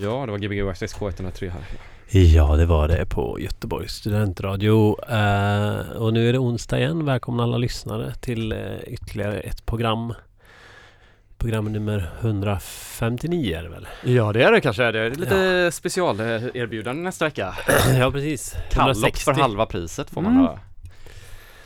Ja, 0.00 0.26
det 0.26 0.32
var 0.32 0.38
Gbg 0.38 0.68
Access 0.68 0.96
K103 0.96 1.50
här. 1.50 1.62
Ja, 2.20 2.56
det 2.56 2.66
var 2.66 2.88
det 2.88 3.06
på 3.06 3.40
Göteborgs 3.40 3.92
studentradio. 3.92 4.96
Eh, 5.10 5.90
och 5.96 6.12
nu 6.12 6.28
är 6.28 6.32
det 6.32 6.38
onsdag 6.38 6.78
igen. 6.78 7.04
Välkomna 7.04 7.42
alla 7.42 7.56
lyssnare 7.56 8.14
till 8.14 8.52
eh, 8.52 8.58
ytterligare 8.86 9.40
ett 9.40 9.66
program. 9.66 10.14
Program 11.38 11.72
nummer 11.72 12.10
159 12.20 13.56
är 13.58 13.62
det 13.62 13.68
väl? 13.68 13.86
Ja, 14.04 14.32
det 14.32 14.42
är 14.42 14.52
det 14.52 14.60
kanske. 14.60 14.92
Det 14.92 15.00
är 15.00 15.10
lite 15.10 15.70
specialerbjudande 15.72 17.02
nästa 17.02 17.24
vecka. 17.24 17.54
ja, 17.98 18.10
precis. 18.10 18.54
Kalllopp 18.70 19.16
för 19.16 19.32
halva 19.32 19.66
priset 19.66 20.10
får 20.10 20.20
man 20.22 20.32
Mm. 20.32 20.44
ha. 20.46 20.58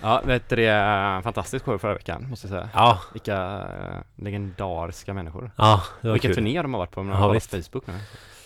Ja, 0.02 0.20
vet 0.24 0.48
du 0.48 0.56
det 0.56 0.64
är 0.66 1.22
fantastiskt 1.22 1.64
show 1.64 1.78
förra 1.78 1.94
veckan 1.94 2.26
måste 2.30 2.46
jag 2.46 2.50
säga. 2.50 2.68
Ja, 2.74 2.98
Vilka 3.12 3.36
eh, 3.36 4.22
legendariska 4.24 5.14
människor. 5.14 5.50
ja 5.56 5.82
det 6.00 6.08
var 6.08 6.12
Vilka 6.12 6.28
kul. 6.28 6.34
turnéer 6.34 6.62
de 6.62 6.74
har 6.74 6.78
varit 6.78 6.90
på 6.90 7.02
med 7.02 7.16
Ja, 7.16 7.20
ja, 7.20 7.28
visst. 7.28 7.50
Facebook 7.50 7.86
nu. 7.86 7.94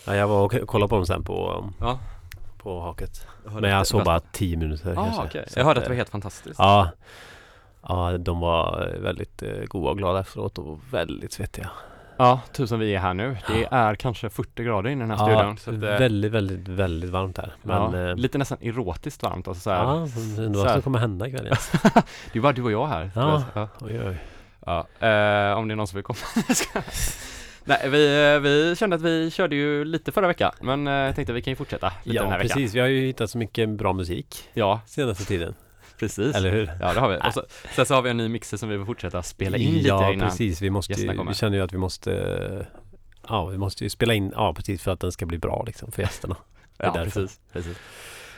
Ja, 0.07 0.15
jag 0.15 0.27
var 0.27 0.41
och 0.45 0.67
kollade 0.67 0.89
på 0.89 0.95
dem 0.95 1.05
sen 1.05 1.23
på, 1.23 1.69
Ja. 1.79 1.99
på 2.57 2.81
haket. 2.81 3.27
Men 3.59 3.69
jag 3.71 3.87
såg 3.87 4.03
bara 4.03 4.19
10 4.19 4.57
minuter 4.57 4.91
Ah, 4.91 4.95
kanske. 5.03 5.21
okej. 5.23 5.45
Så 5.47 5.59
Jag 5.59 5.65
hörde 5.65 5.77
att 5.79 5.81
att, 5.81 5.85
det 5.85 5.89
var 5.89 5.95
helt 5.97 6.09
fantastiskt. 6.09 6.59
Ja, 6.59 6.89
ja, 7.87 8.17
de 8.17 8.39
var 8.39 8.95
väldigt 9.01 9.43
eh, 9.43 9.49
goda 9.67 9.89
och 9.89 9.97
glada 9.97 10.19
efteråt 10.19 10.57
och 10.57 10.79
väldigt 10.91 11.33
svettiga. 11.33 11.69
Ja, 12.21 12.41
som 12.67 12.79
vi 12.79 12.95
är 12.95 12.99
här 12.99 13.13
nu. 13.13 13.37
Det 13.47 13.67
är 13.71 13.95
kanske 13.95 14.29
40 14.29 14.63
grader 14.63 14.89
inne 14.89 15.03
i 15.05 15.07
den 15.07 15.17
här 15.19 15.29
Ja, 15.29 15.35
studion. 15.37 15.57
Så 15.57 15.71
det- 15.71 15.97
väldigt, 15.99 16.31
väldigt, 16.31 16.67
väldigt 16.67 17.09
varmt 17.09 17.37
här. 17.37 17.53
Men 17.61 17.93
ja, 17.93 18.09
eh, 18.09 18.15
lite 18.15 18.37
nästan 18.37 18.57
erotiskt 18.61 19.23
varmt. 19.23 19.47
Alltså, 19.47 19.61
så 19.61 19.69
här. 19.69 19.83
ja, 19.83 20.07
undrar 20.43 20.61
vad 20.63 20.71
som 20.71 20.81
kommer 20.81 20.99
hända 20.99 21.27
ikväll. 21.27 21.47
Ja. 21.49 21.57
Det 22.33 22.39
är 22.39 22.41
bara 22.41 22.53
du 22.53 22.63
och 22.63 22.71
jag 22.71 22.87
här. 22.87 23.11
Ja. 23.15 23.43
ja. 23.53 23.67
Oj, 23.81 23.99
oj. 24.07 24.17
Ja, 24.65 24.79
eh, 24.79 25.57
om 25.57 25.67
det 25.67 25.73
är 25.73 25.75
någon 25.75 25.87
som 25.87 25.95
vill 25.95 26.03
komma. 26.03 26.19
Nej, 27.63 27.89
vi, 27.89 28.39
vi 28.39 28.75
kände 28.75 28.95
att 28.95 29.01
vi 29.01 29.31
körde 29.31 29.55
ju 29.55 29.85
lite 29.85 30.11
förra 30.11 30.27
veckan, 30.27 30.51
men 30.61 30.87
eh, 30.87 30.93
jag 30.93 31.15
tänkte 31.15 31.33
att 31.33 31.37
vi 31.37 31.41
kan 31.41 31.51
ju 31.51 31.55
fortsätta 31.55 31.91
lite 32.03 32.19
den 32.19 32.25
Ja, 32.27 32.31
här 32.31 32.39
veckan. 32.39 32.55
precis. 32.57 32.75
Vi 32.75 32.79
har 32.79 32.87
ju 32.87 33.05
hittat 33.05 33.29
så 33.29 33.37
mycket 33.37 33.69
bra 33.69 33.93
musik 33.93 34.49
Ja, 34.53 34.81
senaste 34.85 35.25
tiden. 35.25 35.55
Precis. 36.01 36.35
Eller 36.35 36.51
hur? 36.51 36.71
Ja, 36.81 36.93
det 36.93 36.99
har 36.99 37.09
vi. 37.09 37.17
Och 37.27 37.33
så, 37.33 37.43
sen 37.75 37.85
så 37.85 37.93
har 37.95 38.01
vi 38.01 38.09
en 38.09 38.17
ny 38.17 38.27
mixer 38.29 38.57
som 38.57 38.69
vi 38.69 38.77
vill 38.77 38.85
fortsätta 38.85 39.23
spela 39.23 39.57
in 39.57 39.71
lite 39.73 39.87
Ja, 39.87 40.13
innan. 40.13 40.29
precis. 40.29 40.61
Vi, 40.61 40.69
måste 40.69 40.93
ju, 40.93 41.23
vi 41.27 41.33
känner 41.33 41.57
ju 41.57 41.63
att 41.63 41.73
vi 41.73 41.77
måste 41.77 42.65
Ja, 43.27 43.45
vi 43.45 43.57
måste 43.57 43.83
ju 43.83 43.89
spela 43.89 44.13
in, 44.13 44.31
ja 44.35 44.53
precis 44.53 44.83
för 44.83 44.91
att 44.91 44.99
den 44.99 45.11
ska 45.11 45.25
bli 45.25 45.37
bra 45.37 45.63
liksom 45.67 45.91
för 45.91 46.01
gästerna. 46.01 46.35
Ja, 46.77 46.91
därför. 46.93 47.21
precis. 47.21 47.39
precis. 47.53 47.77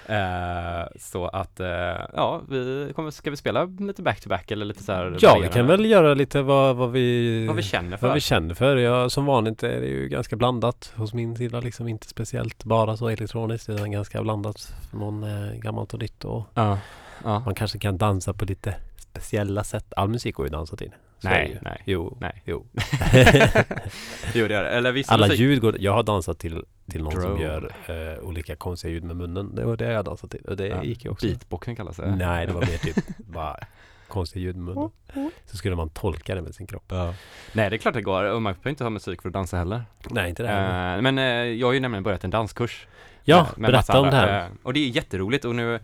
Eh, 0.06 0.88
så 1.00 1.26
att, 1.28 1.60
eh, 1.60 1.68
ja, 2.14 2.42
vi 2.50 2.92
kommer, 2.96 3.12
ska 3.12 3.30
vi 3.30 3.38
spela 3.38 3.66
lite 3.66 4.02
back-to-back 4.02 4.52
eller 4.52 4.66
lite 4.66 4.84
så 4.84 4.92
här 4.92 5.18
Ja, 5.22 5.40
vi 5.42 5.48
kan 5.48 5.68
väl 5.68 5.86
göra 5.86 6.14
lite 6.14 6.42
vad, 6.42 6.76
vad 6.76 6.92
vi 6.92 7.48
Vad 7.48 7.56
vi 7.56 7.64
känner 7.64 7.98
för. 7.98 8.08
vad 8.08 8.14
vi 8.14 8.22
känner 8.22 8.54
för. 8.56 8.78
Ja, 8.78 9.10
som 9.10 9.26
vanligt 9.26 9.64
är 9.64 9.82
det 9.82 9.88
ju 9.88 10.08
ganska 10.08 10.36
blandat 10.36 10.94
hos 10.96 11.14
min 11.14 11.36
sida 11.38 11.60
liksom. 11.60 11.88
Inte 11.88 12.08
speciellt 12.08 12.64
bara 12.64 12.98
så 12.98 13.08
elektroniskt 13.10 13.70
utan 13.70 13.92
ganska 13.92 14.22
blandat 14.24 14.74
från 14.92 15.24
eh, 15.24 15.54
gammalt 15.54 15.94
och 15.94 16.00
nytt 16.00 16.26
och 16.26 16.46
Ja. 16.54 16.78
Ja. 17.24 17.40
man 17.40 17.56
kanske 17.56 17.80
kan 17.80 17.98
dansa 17.98 18.34
på 18.34 18.46
lite 18.46 18.76
speciella 18.98 19.64
sätt. 19.64 19.94
All 19.96 20.10
musik 20.10 20.36
går 20.36 20.46
ju 20.46 20.48
att 20.48 20.52
dansa 20.52 20.76
till. 20.76 20.92
Så 21.20 21.30
Nej, 21.30 21.60
nej. 21.62 21.82
Jo, 21.86 22.18
Nej. 22.22 22.42
jo. 22.46 22.66
Jo, 24.34 24.48
det 24.48 24.56
är 24.56 24.64
det. 24.64 24.70
Eller 24.70 24.92
vissa 24.92 25.14
Alla 25.14 25.28
musik- 25.28 25.40
ljud 25.40 25.62
går... 25.62 25.76
Jag 25.80 25.94
har 25.94 26.04
dansat 26.04 26.40
till, 26.40 26.64
till 26.92 27.04
någon 27.04 27.12
som 27.12 27.22
Drone. 27.22 27.44
gör 27.44 27.72
eh, 27.88 28.20
olika 28.24 28.56
konstiga 28.56 28.92
ljud 28.94 29.04
med 29.04 29.16
munnen. 29.16 29.56
Det 29.56 29.66
var 29.66 29.78
det 29.78 29.92
jag 29.92 30.06
dansade 30.06 30.38
till. 30.38 30.46
Och 30.46 30.58
det 30.58 30.68
Ja, 30.68 30.84
gick 30.84 31.06
ju 31.06 31.12
också. 31.12 31.28
Beatboxen 31.28 31.76
kallas 31.76 31.98
det. 31.98 32.16
Nej, 32.16 32.48
det 32.48 32.54
var 32.54 32.62
mer 32.62 32.78
typ 32.78 32.96
bara 33.18 33.58
konstiga 34.08 34.44
ljud 34.44 34.56
med 34.56 34.76
munnen. 34.76 34.92
Så 35.46 35.58
skulle 35.58 35.76
man 35.76 35.90
tolka 35.90 36.36
det 36.36 36.42
med 36.42 36.56
sin 36.56 36.68
kropp. 36.68 36.84
Ja. 36.88 37.14
Nej, 37.54 37.70
det 37.70 37.76
är 37.76 37.78
klart 37.78 37.94
det 37.94 38.02
går. 38.02 38.24
Och 38.24 38.42
man 38.42 38.54
behöver 38.54 38.70
inte 38.70 38.84
ha 38.84 38.90
musik 38.90 39.22
för 39.22 39.30
att 39.30 39.34
dansa 39.34 39.58
heller. 39.58 39.84
Nej, 40.10 40.30
inte 40.30 40.44
det. 40.44 40.50
här. 40.50 40.96
Eh, 40.96 41.02
men 41.02 41.18
eh, 41.18 41.24
jag 41.26 41.68
har 41.68 41.74
ju 41.74 41.80
nämligen 41.80 42.04
börjat 42.04 42.24
en 42.24 42.30
danskurs. 42.30 42.88
ja, 43.24 43.48
med 43.58 43.72
massa 43.72 43.94
berätta 43.94 44.00
om 44.00 44.06
det 44.10 44.16
här. 44.16 44.42
Eh, 44.46 44.48
och 44.64 44.74
det 44.74 44.80
är 44.80 44.88
jätteroligt 44.90 45.46
och 45.46 45.56
nu, 45.56 45.80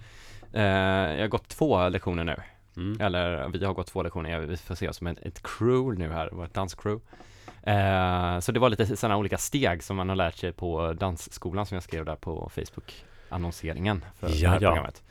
jag 0.52 1.22
har 1.22 1.28
gått 1.28 1.48
två 1.48 1.90
lektioner 1.90 2.24
nu. 2.24 2.36
Mm. 2.78 3.02
Eller 3.02 3.50
vi 3.50 3.66
har 3.66 3.74
gått 3.74 3.88
två 3.88 4.04
lektioner, 4.04 4.40
vi 4.40 4.58
får 4.58 4.76
se 4.76 4.90
oss 4.90 4.98
som 4.98 5.08
ett, 5.08 5.20
ett 5.20 5.44
crew 5.44 6.08
nu 6.08 6.14
här, 6.14 6.30
vårt 6.32 6.54
danscrew. 6.54 7.02
Eh, 7.64 8.40
så 8.40 8.52
det 8.52 8.60
var 8.60 8.70
lite 8.70 8.98
sådana 8.98 9.18
olika 9.18 9.38
steg 9.38 9.84
som 9.84 9.98
man 9.98 10.10
har 10.10 10.16
lärt 10.16 10.36
sig 10.36 10.52
på 10.52 10.94
dansskolan 10.94 11.66
som 11.66 11.76
jag 11.76 11.84
skrev 11.84 12.06
där 12.06 12.16
på 12.16 12.52
Facebook 12.56 13.06
annonseringen 13.30 14.06
för 14.20 14.28
det 14.28 14.34
Ja, 14.34 14.50
här 14.50 14.62
ja. 14.62 14.70
programmet. 14.70 15.04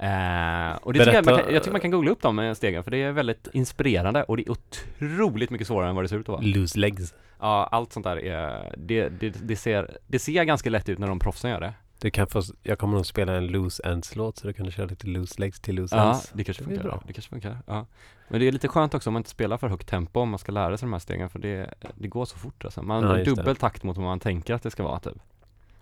Eh, 0.00 0.82
och 0.82 0.92
det 0.92 0.98
tycker 0.98 1.12
jag, 1.14 1.24
kan, 1.24 1.54
jag 1.54 1.62
tycker 1.62 1.72
man 1.72 1.80
kan 1.80 1.90
googla 1.90 2.10
upp 2.10 2.22
de 2.22 2.38
eh, 2.38 2.54
stegen 2.54 2.84
för 2.84 2.90
det 2.90 3.02
är 3.02 3.12
väldigt 3.12 3.48
inspirerande 3.52 4.22
och 4.22 4.36
det 4.36 4.42
är 4.48 4.50
otroligt 4.50 5.50
mycket 5.50 5.66
svårare 5.66 5.88
än 5.88 5.94
vad 5.94 6.04
det 6.04 6.08
ser 6.08 6.16
ut 6.16 6.28
att 6.28 6.28
vara. 6.28 6.40
Loose 6.42 6.78
legs. 6.78 7.14
Ja, 7.40 7.68
allt 7.72 7.92
sånt 7.92 8.04
där 8.04 8.24
är, 8.24 8.74
det, 8.76 9.08
det, 9.08 9.30
det, 9.30 9.56
ser, 9.56 9.98
det 10.06 10.18
ser 10.18 10.44
ganska 10.44 10.70
lätt 10.70 10.88
ut 10.88 10.98
när 10.98 11.06
de 11.06 11.18
proffsen 11.18 11.50
gör 11.50 11.60
det. 11.60 11.72
Du 12.00 12.10
kan 12.10 12.26
få, 12.26 12.42
jag 12.62 12.78
kommer 12.78 12.94
nog 12.94 13.06
spela 13.06 13.32
en 13.36 13.46
loose 13.46 13.82
ends 13.84 14.16
låt 14.16 14.36
så 14.36 14.46
du 14.46 14.52
kan 14.52 14.70
köra 14.70 14.86
lite 14.86 15.06
loose 15.06 15.40
legs 15.40 15.60
till 15.60 15.74
loose 15.74 15.96
Ja, 15.96 16.08
ends. 16.08 16.30
det 16.34 16.44
kanske 16.44 16.62
Det 16.64 16.68
funkar. 16.68 16.82
bra. 16.84 17.02
Det 17.06 17.12
kanske 17.12 17.30
funkar. 17.30 17.58
Ja. 17.66 17.86
Men 18.28 18.40
det 18.40 18.48
är 18.48 18.52
lite 18.52 18.68
skönt 18.68 18.94
också 18.94 19.10
om 19.10 19.14
man 19.14 19.20
inte 19.20 19.30
spelar 19.30 19.58
för 19.58 19.68
högt 19.68 19.88
tempo 19.88 20.20
om 20.20 20.28
man 20.28 20.38
ska 20.38 20.52
lära 20.52 20.76
sig 20.76 20.86
de 20.86 20.92
här 20.92 21.00
stegen 21.00 21.30
för 21.30 21.38
det, 21.38 21.74
det 21.94 22.08
går 22.08 22.24
så 22.24 22.38
fort 22.38 22.64
alltså. 22.64 22.82
Man 22.82 23.02
Ja, 23.02 23.08
har 23.08 23.18
just 23.18 23.24
det. 23.30 23.34
dubbel 23.42 23.56
takt 23.56 23.82
mot 23.82 23.96
vad 23.96 24.06
man 24.06 24.20
tänker 24.20 24.54
att 24.54 24.62
det 24.62 24.70
ska 24.70 24.82
vara 24.82 25.00
typ. 25.00 25.12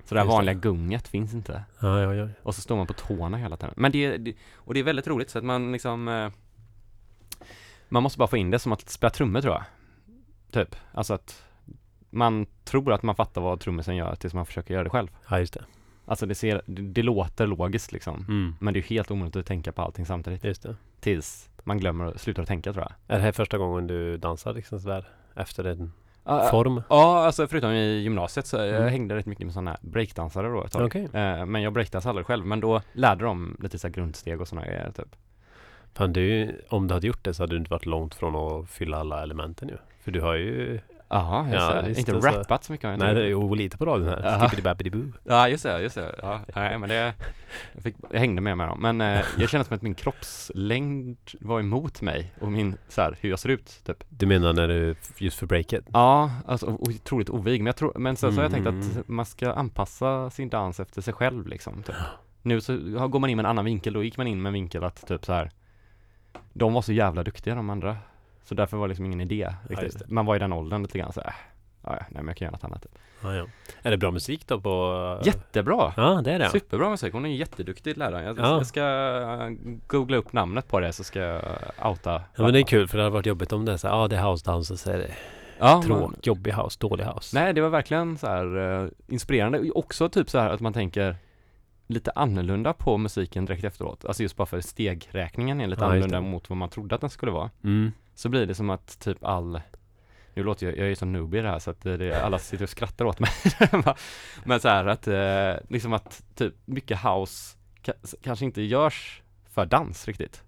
Så 0.05 0.15
det 0.15 0.21
här 0.21 0.25
Just 0.27 0.33
det. 0.33 0.37
vanliga 0.37 0.55
gunget 0.55 1.09
finns 1.09 1.35
inte. 1.35 1.65
Ja, 1.81 2.01
ja, 2.01 2.15
ja. 2.15 2.29
Och 2.43 2.55
så 2.55 2.61
står 2.61 2.77
man 2.77 2.87
på 2.87 2.93
tårna 2.93 3.37
hela 3.37 3.57
tiden. 3.57 3.75
Men 3.77 3.93
det, 3.93 4.17
det 4.17 4.35
och 4.55 4.75
det 4.75 4.81
är 4.81 4.85
väldigt 4.85 5.07
roligt 5.07 5.31
så 5.31 5.39
att 5.39 5.45
man 5.45 5.73
liksom 5.73 6.09
eh, 6.09 6.31
Man 7.89 8.03
måste 8.03 8.19
bara 8.19 8.29
få 8.29 8.37
in 8.37 8.51
det 8.51 8.59
som 8.59 8.73
att 8.73 8.89
spela 8.91 9.11
trummor 9.11 9.41
tror 9.41 9.55
jag. 9.55 9.65
Typ. 10.53 10.77
Alltså 10.93 11.15
att 11.15 11.43
man 12.11 12.47
tror 12.65 12.93
att 12.93 13.03
man 13.03 13.15
fattar 13.15 13.41
vad 13.41 13.61
trummisen 13.61 13.97
gör 13.97 14.15
tills 14.15 14.35
man 14.35 14.47
försöker 14.47 14.75
göra 14.75 14.85
det 14.85 14.91
själv. 14.91 15.09
Ja, 15.31 15.39
just 15.39 15.55
det. 15.55 15.65
Alltså 16.07 16.27
det 16.27 16.35
ser, 16.35 16.63
det, 16.67 16.83
det 16.83 17.03
låter 17.03 17.47
logiskt 17.47 17.93
liksom. 17.93 18.25
Mm. 18.29 18.55
Men 18.61 18.75
det 18.75 18.79
är 18.79 18.83
ju 18.83 18.87
helt 18.97 19.11
omöjligt 19.11 19.37
att 19.37 19.47
tänka 19.47 19.73
på 19.73 19.83
allting 19.83 20.07
samtidigt. 20.07 20.45
Just 20.45 20.63
det. 20.63 20.77
Tills 21.01 21.49
man 21.65 21.79
glömmer 21.79 22.13
slutar 22.17 22.43
att 22.43 22.49
tänka 22.49 22.73
tror 22.73 22.85
jag. 22.85 23.15
Är 23.17 23.19
det 23.19 23.25
här 23.25 23.33
första 23.33 23.59
gången 23.59 23.87
du 23.87 24.17
dansar 24.17 24.53
liksom 24.55 24.81
sådär 24.81 25.09
efter 25.35 25.65
en 25.65 25.93
Ja, 26.25 26.49
form? 26.51 26.83
Ja, 26.89 27.25
alltså 27.27 27.47
förutom 27.47 27.71
i 27.71 27.99
gymnasiet 27.99 28.47
så 28.47 28.57
jag 28.57 28.69
Mm. 28.69 28.89
hängde 28.89 29.15
rätt 29.17 29.27
mycket 29.27 29.47
med 29.47 29.53
sådana 29.55 29.71
här 29.71 29.79
breakdansare 29.83 30.49
då 30.49 30.65
ett 30.65 30.73
tag. 30.73 30.87
Okej. 30.87 31.05
Eh, 31.13 31.47
men 31.47 31.63
jag 31.63 31.73
breakdansade 31.73 32.11
aldrig 32.11 32.27
själv, 32.27 32.47
men 32.47 32.61
då 32.61 32.81
lärde 32.93 33.25
de 33.25 33.57
lite 33.63 33.79
så 33.79 33.89
grundsteg 33.89 34.41
och 34.41 34.49
sådana 34.49 34.67
grejer 34.67 34.91
typ. 34.97 35.17
Fan, 35.95 36.13
du, 36.13 36.57
om 36.69 36.89
du 36.89 36.95
hade 36.95 37.07
gjort 37.07 37.25
det 37.25 37.35
så 37.35 37.43
hade 37.43 37.53
du 37.55 37.59
inte 37.59 37.71
varit 37.71 37.87
långt 37.87 38.15
från 38.15 38.37
att 38.37 38.69
fylla 38.71 38.97
alla 38.99 39.23
elementen 39.23 39.69
ju. 39.69 39.77
För 40.05 40.11
du 40.11 40.21
har 40.21 40.35
ju... 40.35 40.81
Jaha, 41.09 41.43
just 41.43 41.55
Ja, 41.55 41.75
det. 41.83 41.89
visst, 41.89 41.99
Inte 41.99 42.15
alltså. 42.15 42.31
rappat 42.31 42.65
så 42.65 42.73
mycket 42.73 42.85
har 42.85 42.91
jag 42.91 42.97
inte 42.97 43.07
Nej, 43.07 43.15
det 43.15 43.29
ju 43.29 43.55
lite 43.55 43.79
på 43.79 43.85
radion 43.87 44.09
här. 44.09 44.21
Jaha. 44.25 44.49
Skippity-bappity-boo. 44.49 45.13
Ja, 45.25 45.49
just 45.49 45.63
det, 45.63 45.83
just 45.83 45.95
det. 45.95 46.15
Ja, 46.23 46.41
nej, 46.55 46.79
men 46.79 46.89
det, 46.89 47.15
jag, 47.75 47.83
fick, 47.83 47.97
jag 48.11 48.19
hängde 48.19 48.41
med 48.41 48.57
med 48.57 48.69
dem. 48.69 48.81
Men 48.83 49.01
eh, 49.01 49.25
jag 49.39 49.49
kände 49.51 49.65
som 49.65 49.75
att 49.77 49.83
min 49.83 49.95
kroppslängd 49.95 51.19
var 51.41 51.61
emot 51.61 52.03
mig 52.03 52.33
och 52.41 52.53
min, 52.53 52.77
så 52.89 53.01
här, 53.03 53.17
hur 53.21 53.31
jag 53.31 53.39
ser 53.39 53.49
ut 53.49 53.81
typ. 53.87 54.05
Du 54.09 54.27
menar 54.27 54.53
när 54.53 54.69
du, 54.69 54.95
just 55.19 55.39
för 55.39 55.47
breaket? 55.47 55.85
Ja, 55.93 56.31
alltså 56.47 56.67
otroligt 56.67 57.31
ovig. 57.31 57.61
Men 57.61 57.67
jag 57.67 57.77
tror, 57.77 57.93
men 57.99 58.17
sen 58.17 58.33
så 58.33 58.39
har 58.39 58.43
jag 58.45 58.53
tänkt 58.53 58.67
Mm. 58.67 58.81
att 59.01 59.09
man 59.09 59.27
ska 59.27 59.53
anpassa 59.53 60.31
sin 60.31 60.49
dans 60.49 60.81
efter 60.81 61.03
sig 61.03 61.15
själv 61.15 61.47
liksom. 61.47 61.83
Typ. 61.83 61.97
Nu 62.43 62.61
så 62.61 62.77
går 63.09 63.19
man 63.19 63.31
in 63.31 63.37
med 63.37 63.45
en 63.45 63.51
annan 63.51 63.65
vinkel, 63.65 63.93
då 63.93 64.05
gick 64.05 64.17
man 64.17 64.27
in 64.27 64.43
med 64.43 64.51
en 64.51 64.55
vinkel 64.55 64.85
att 64.85 65.07
typ 65.07 65.25
så 65.25 65.33
här. 65.33 65.51
De 66.53 66.73
var 66.73 66.83
så 66.83 66.93
jävla 66.93 67.23
duktiga 67.23 67.55
de 67.55 67.71
andra. 67.71 67.97
Så 68.49 68.55
därför 68.55 68.77
var 68.77 68.87
det 68.87 68.89
liksom 68.89 69.05
ingen 69.07 69.21
idé 69.21 69.55
riktigt. 69.69 69.99
det. 69.99 70.05
Man 70.09 70.27
var 70.27 70.37
i 70.37 70.39
den 70.39 70.53
åldern 70.53 70.83
lite 70.83 70.99
grann 70.99 71.13
så 71.13 71.21
här. 71.21 71.35
Ja, 71.83 71.93
ja, 71.93 72.05
nej 72.11 72.23
men 72.23 72.27
jag 72.27 72.37
kan 72.37 72.45
göra 72.47 72.53
något 72.53 72.65
annat. 72.65 72.87
Ja, 73.23 73.35
ja. 73.35 73.47
Är 73.83 73.91
det 73.91 73.97
bra 73.97 74.11
musik 74.11 74.47
då 74.47 74.61
på... 74.61 75.21
Jättebra! 75.25 75.93
Ja, 75.97 76.21
det 76.25 76.33
är 76.33 76.39
det. 76.39 76.49
Superbra 76.49 76.91
musik, 76.91 77.13
hon 77.13 77.27
är 77.27 77.31
jätteduktig 77.31 77.97
lärare. 77.97 78.25
Jag, 78.25 78.39
Ja. 78.39 78.43
jag 78.57 78.67
ska 78.67 78.81
eh, 78.81 79.51
googla 79.87 80.17
upp 80.17 80.33
namnet 80.33 80.69
på 80.69 80.81
det 80.81 80.93
så 80.93 81.05
ska 81.05 81.19
jag 81.21 81.43
outa. 81.85 82.23
Ja, 82.37 82.43
men 82.43 82.53
det 82.53 82.61
är 82.61 82.63
kul 82.63 82.89
för 82.89 82.99
det 82.99 83.05
hade 83.05 83.15
varit 83.15 83.27
jobbigt 83.27 83.53
om 83.53 83.65
det 83.65 83.73
är 83.73 83.77
så 83.77 83.89
här, 83.89 83.95
ja 83.97 84.09
det 84.09 84.17
är 84.17 84.31
house 84.31 84.45
dance 84.51 84.77
så 84.77 84.91
är 84.91 84.99
det 84.99 85.11
Ja, 85.59 85.83
tråk, 85.87 86.27
jobbig 86.27 86.53
house, 86.53 86.77
dålig 86.81 87.05
house. 87.05 87.41
Nej, 87.41 87.53
det 87.53 87.61
var 87.61 87.69
verkligen 87.69 88.19
så 88.19 88.27
här 88.27 88.83
eh, 88.83 88.89
inspirerande. 89.09 89.71
Också 89.71 90.09
typ 90.09 90.31
så 90.31 90.39
här 90.39 90.51
att 90.51 90.61
man 90.61 90.73
tänker 90.73 91.17
lite 91.87 92.11
annorlunda 92.11 92.73
på 92.73 92.97
musiken 92.99 93.45
direkt 93.45 93.65
efteråt. 93.65 94.05
Alltså 94.05 94.23
just 94.23 94.37
bara 94.37 94.47
för 94.47 94.61
stegräkningen 94.61 95.61
är 95.61 95.67
lite 95.67 95.83
Ja, 95.83 95.87
annorlunda 95.87 96.21
mot 96.21 96.51
vad 96.51 96.57
man 96.57 96.69
trodde 96.69 96.95
att 96.95 97.01
den 97.01 97.11
skulle 97.11 97.33
vara. 97.33 97.51
Mm. 97.65 97.93
Så 98.15 98.29
blir 98.29 98.47
det 98.47 98.55
som 98.55 98.71
att 98.71 98.99
typ 98.99 99.25
all 99.25 99.61
nu 100.35 100.43
låter 100.43 100.67
jag, 100.67 100.77
jag 100.79 100.85
är 100.85 100.89
ju 100.89 100.95
så 100.97 101.07
noobie 101.07 101.43
det 101.43 101.49
här 101.49 101.59
så 101.59 101.71
att 101.71 101.81
det, 101.83 102.23
alla 102.23 102.39
sitter 102.39 102.65
och 102.65 102.71
skrattar 102.71 103.05
åt 103.05 103.19
mig. 103.21 103.31
Men 104.45 104.61
så 104.61 104.69
här 104.69 104.87
att, 104.87 105.07
eh, 105.09 105.65
liksom 105.69 105.93
att 105.93 106.25
typ 106.35 106.55
mycket 106.65 106.99
house 106.99 107.57
ka- 107.83 108.15
kanske 108.23 108.45
inte 108.45 108.63
görs 108.63 109.23
för 109.51 109.67
dans 109.67 110.09
riktigt. 110.09 110.43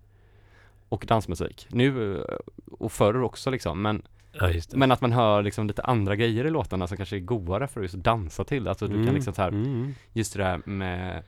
Och 0.88 1.04
dansmusik. 1.08 1.66
Nu 1.70 2.16
eh, 2.18 2.24
och 2.70 2.92
förr 2.92 3.22
också 3.22 3.50
liksom, 3.50 3.82
men 3.82 4.02
Ja, 4.40 4.46
det. 4.46 4.74
men 4.76 4.92
att 4.92 5.00
man 5.00 5.12
hör 5.12 5.42
liksom 5.42 5.66
lite 5.66 5.82
andra 5.82 6.16
grejer 6.16 6.44
i 6.44 6.50
låtarna 6.50 6.86
som 6.86 6.96
kanske 6.96 7.16
är 7.16 7.20
godare 7.20 7.68
för 7.68 7.80
att 7.80 7.84
just 7.84 7.94
dansa 8.04 8.44
till. 8.44 8.68
Alltså 8.68 8.86
du 8.86 9.04
kan 9.06 9.14
liksom 9.14 9.34
så 9.34 9.42
här, 9.42 9.48
Mm. 9.48 9.94
just 10.12 10.32
det 10.36 10.42
där 10.42 10.60
med 10.64 11.22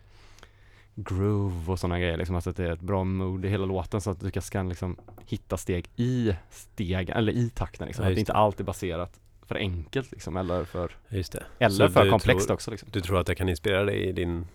groove 0.95 1.73
och 1.73 1.79
sådana 1.79 1.99
grejer 1.99 2.17
liksom, 2.17 2.35
alltså 2.37 2.51
att 2.51 2.57
det 2.57 2.65
är 2.65 2.73
ett 2.73 2.81
bra 2.81 3.05
mood 3.05 3.45
i 3.45 3.49
hela 3.49 3.67
låten 3.67 4.01
så 4.01 4.11
att 4.11 4.21
du 4.21 4.31
kan- 4.31 4.69
liksom 4.69 4.97
hitta 5.27 5.57
steg 5.57 5.89
i 5.97 6.35
stegen, 6.51 7.17
eller 7.17 7.33
i 7.33 7.51
takten 7.51 7.87
liksom. 7.87 8.03
Ja, 8.03 8.07
att 8.07 8.13
just 8.13 8.19
inte 8.21 8.33
allt 8.33 8.61
är 8.61 8.65
baserat 8.65 9.21
för 9.47 9.55
enkelt 9.55 10.13
liksom 10.13 10.37
eller 10.37 10.65
för 10.65 10.93
det. 11.09 11.43
Eller 11.59 11.71
Så 11.71 11.89
för 11.89 12.11
komplext 12.11 12.47
tror- 12.47 12.55
också 12.55 12.71
liksom. 12.71 12.89
Du 12.93 13.01
tror 13.01 13.19
att 13.21 13.27
det 13.27 13.35
kan 13.35 13.49
inspirera 13.49 13.85
dig 13.85 14.09
i 14.09 14.13
din... 14.13 14.47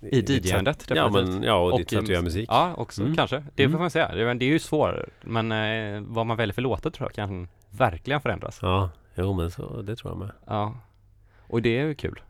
I 0.00 0.20
ditt 0.20 0.44
DJ-andet 0.46 0.82
sätt- 0.82 0.96
Ja 0.96 1.10
men, 1.10 1.42
ja 1.42 1.54
och, 1.56 1.72
Och 1.72 1.78
ditt 1.78 1.92
i 1.92 1.96
sätt 1.96 2.02
att 2.04 2.08
göra 2.10 2.22
musik. 2.22 2.48
Ja, 2.52 2.74
också 2.76 3.02
Mm. 3.02 3.16
kanske. 3.16 3.44
Det 3.54 3.62
Mm. 3.62 3.72
får 3.72 3.78
man 3.78 3.90
säga. 3.90 4.14
Det, 4.14 4.22
är- 4.22 4.34
det 4.34 4.44
är 4.44 4.48
ju 4.48 4.58
svårt. 4.58 4.94
Men 5.20 5.52
eh, 5.52 6.00
vad 6.06 6.26
man 6.26 6.36
väljer 6.36 6.54
för 6.54 6.62
låtar 6.62 6.90
tror 6.90 7.08
jag 7.08 7.14
kan 7.14 7.48
verkligen 7.76 8.20
förändras. 8.20 8.58
Ja, 8.62 8.90
jo 9.14 9.32
men 9.32 9.50
så, 9.50 9.82
det 9.82 9.96
tror 9.96 10.10
jag 10.12 10.18
med. 10.18 10.30
Ja. 10.46 10.74
Och 11.48 11.62
det 11.62 11.78
är 11.78 11.84
ju 11.86 11.94
kul, 11.94 12.20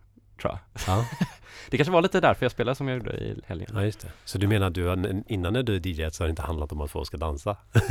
tror 0.40 0.52
jag. 0.52 0.58
Ja, 0.86 1.06
Det 1.70 1.76
kanske 1.76 1.92
var 1.92 2.02
lite 2.02 2.20
därför 2.20 2.44
jag 2.44 2.52
spelade 2.52 2.74
som 2.74 2.88
jag 2.88 2.98
gjorde 2.98 3.12
i 3.16 3.40
helgen. 3.46 3.70
ja 3.74 3.84
just 3.84 4.00
det. 4.00 4.08
Så 4.24 4.38
du 4.38 4.46
menar 4.48 4.66
att 4.66 4.74
du, 4.74 4.86
har- 4.86 5.22
innan 5.26 5.52
när 5.52 5.62
du 5.62 5.76
DJ 5.90 6.10
så 6.10 6.22
har 6.22 6.26
det 6.26 6.30
inte 6.30 6.42
handlat 6.42 6.72
om 6.72 6.80
att 6.80 6.90
folk 6.90 7.06
ska 7.06 7.16
dansa? 7.16 7.56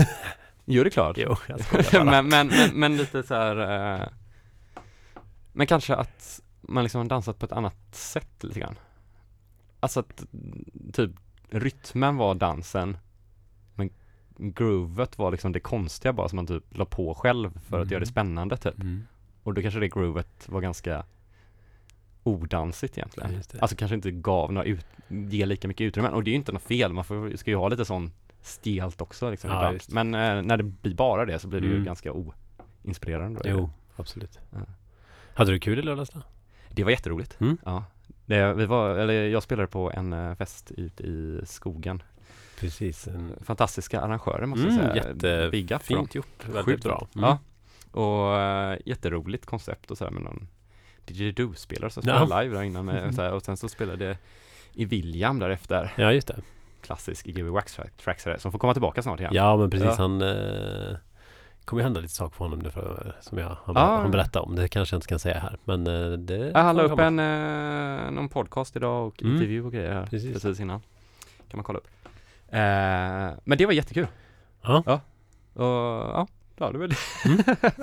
Jo, 0.66 0.84
det 0.84 0.88
är 0.90 0.92
klart. 0.92 1.18
Jo, 1.20 1.36
jag 1.92 2.06
men, 2.06 2.28
men, 2.30 2.48
men, 2.48 2.70
men 2.74 2.98
lite 2.98 3.24
så 3.24 3.34
här. 3.36 3.58
Eh, 4.02 4.08
men 5.52 5.68
kanske 5.68 5.96
att 5.96 6.40
man 6.62 6.84
liksom 6.84 7.02
har 7.02 7.06
dansat 7.10 7.40
på 7.40 7.46
ett 7.46 7.52
annat 7.52 7.76
sätt 7.96 8.44
lite 8.44 8.60
grann. 8.60 8.76
Alltså 9.80 10.00
att 10.00 10.24
typ 10.94 11.12
rytmen 11.50 12.18
var 12.18 12.36
dansen 12.36 12.98
groovet 14.38 15.18
var 15.18 15.32
liksom 15.32 15.52
det 15.52 15.60
konstiga 15.60 16.14
bara 16.14 16.30
som 16.30 16.36
man 16.36 16.48
typ 16.48 16.64
la 16.78 16.86
på 16.86 17.14
själv 17.14 17.52
för 17.60 17.78
att 17.78 17.82
Mm. 17.84 17.92
göra 17.92 18.00
det 18.00 18.06
spännande 18.06 18.58
typ. 18.58 18.80
Mm. 18.82 19.04
Och 19.44 19.54
då 19.54 19.62
kanske 19.62 19.80
det 19.80 19.88
groovet 19.88 20.50
var 20.50 20.62
ganska 20.62 21.06
odansigt 22.24 22.98
Ja, 22.98 23.02
egentligen. 23.02 23.44
det. 23.52 23.62
Alltså 23.62 23.76
kanske 23.78 23.96
inte 23.96 24.12
gav 24.12 24.54
några 24.54 24.68
ut, 24.68 24.86
ge 25.08 25.46
lika 25.46 25.68
mycket 25.68 25.86
utrymme. 25.86 26.10
Och 26.10 26.24
det 26.24 26.30
är 26.30 26.32
ju 26.32 26.38
inte 26.38 26.52
något 26.52 26.62
fel, 26.64 26.94
man 26.94 27.04
får, 27.04 27.36
ska 27.38 27.52
ju 27.52 27.58
ha 27.58 27.68
lite 27.68 27.86
sån 27.86 28.12
stelt 28.42 29.02
också 29.02 29.32
liksom 29.32 29.50
Ja. 29.50 29.74
Men 29.90 30.14
eh, 30.14 30.42
när 30.42 30.58
det 30.58 30.64
blir 30.64 30.96
bara 30.96 31.26
det 31.26 31.40
så 31.40 31.48
blir 31.48 31.62
det 31.62 31.68
ju 31.68 31.74
Mm. 31.74 31.86
ganska 31.86 32.12
oinspirerande. 32.84 33.42
då. 33.44 33.50
Jo, 33.50 33.70
absolut. 33.96 34.40
Ja. 34.52 34.58
Hade 35.34 35.52
du 35.52 35.60
kul 35.60 35.80
i 35.80 35.82
lördags 35.82 36.10
då? 36.10 36.22
Det 36.72 36.84
var 36.84 36.92
jätteroligt. 36.92 37.42
Mm. 37.42 37.58
Ja. 37.66 37.86
Det, 38.26 38.54
vi 38.54 38.66
var, 38.66 38.90
eller 38.96 39.14
jag 39.28 39.44
spelade 39.44 39.68
på 39.68 39.92
en 39.92 40.14
eh, 40.14 40.36
fest 40.36 40.72
ute 40.72 41.04
i 41.04 41.42
skogen. 41.46 42.04
Precis. 42.64 43.08
Fantastiska 43.42 44.02
arrangörer 44.02 44.46
måste 44.46 44.68
Mm, 44.68 44.76
jag 44.86 44.94
säga. 44.94 45.08
jätte- 45.08 45.50
Big 45.52 45.72
up 45.72 45.82
för 45.84 45.94
dem. 45.94 46.04
fint 46.04 46.16
gjort. 46.16 46.48
Väldigt 46.54 46.84
bra. 46.84 47.08
bra. 47.14 47.22
Ja. 47.22 47.40
Och 48.02 48.40
eh, 48.40 48.78
jätteroligt 48.86 49.46
koncept 49.46 49.92
och 49.92 49.98
sådär 49.98 50.12
med 50.12 50.22
någon 50.24 50.48
didgeridoo-spelare 51.06 51.90
som 51.90 52.04
Ja. 52.06 52.16
spelade 52.26 52.44
live 52.44 52.56
där 52.56 52.64
innan 52.64 52.86
med, 52.86 53.16
så 53.16 53.22
här, 53.22 53.34
och 53.34 53.44
sen 53.44 53.58
så 53.58 53.70
spelade 53.70 54.18
i 54.74 54.86
William 54.86 55.40
därefter, 55.40 55.94
Ja, 55.98 56.12
just 56.14 56.28
det. 56.28 56.42
klassisk 56.82 57.28
Iggy 57.28 57.42
Wax 57.44 57.76
track- 57.76 57.98
tracks 58.04 58.24
som 58.42 58.52
får 58.52 58.60
komma 58.60 58.74
tillbaka 58.74 59.02
snart 59.02 59.20
igen. 59.20 59.32
Ja, 59.34 59.58
men 59.58 59.70
precis. 59.70 59.88
Ja. 59.88 59.96
Han 59.98 60.22
eh, 60.22 60.96
kommer 61.66 61.82
ju 61.82 61.84
hända 61.84 62.00
lite 62.02 62.14
saker 62.14 62.36
för 62.36 62.46
honom 62.46 62.60
nu 62.60 62.70
för, 62.70 63.16
som 63.22 63.38
jag 63.38 63.58
han, 63.66 63.78
Ah. 63.78 64.02
han 64.02 64.12
berättade 64.12 64.46
om. 64.46 64.56
Det 64.56 64.68
kanske 64.68 64.94
jag 64.96 64.98
inte 64.98 65.08
kan 65.08 65.20
säga 65.20 65.40
här. 65.40 65.58
Men 65.64 65.88
eh, 65.88 66.12
det 66.12 66.52
Ja, 66.54 66.60
han 66.60 66.76
la 66.76 66.84
upp 66.84 67.00
en, 67.00 67.20
eh, 67.20 68.12
någon 68.12 68.30
podcast 68.30 68.76
idag 68.76 69.08
och 69.08 69.22
Mm. 69.22 69.34
intervju 69.34 69.66
och 69.66 69.72
grejer 69.72 69.94
här 69.94 70.06
Precis. 70.06 70.34
precis. 70.34 70.60
innan. 70.60 70.82
Kan 71.50 71.58
man 71.58 71.64
kolla 71.64 71.80
upp. 71.80 71.88
Eh, 72.54 73.34
men 73.44 73.58
det 73.58 73.66
var 73.66 73.74
jättekul. 73.74 74.08
Ja. 74.62 74.84
Ja. 74.86 75.02
Och 75.54 76.28
ja, 76.58 76.72
det 76.72 76.78
var 76.78 76.88
det. 76.88 76.96
Mm. 77.26 77.44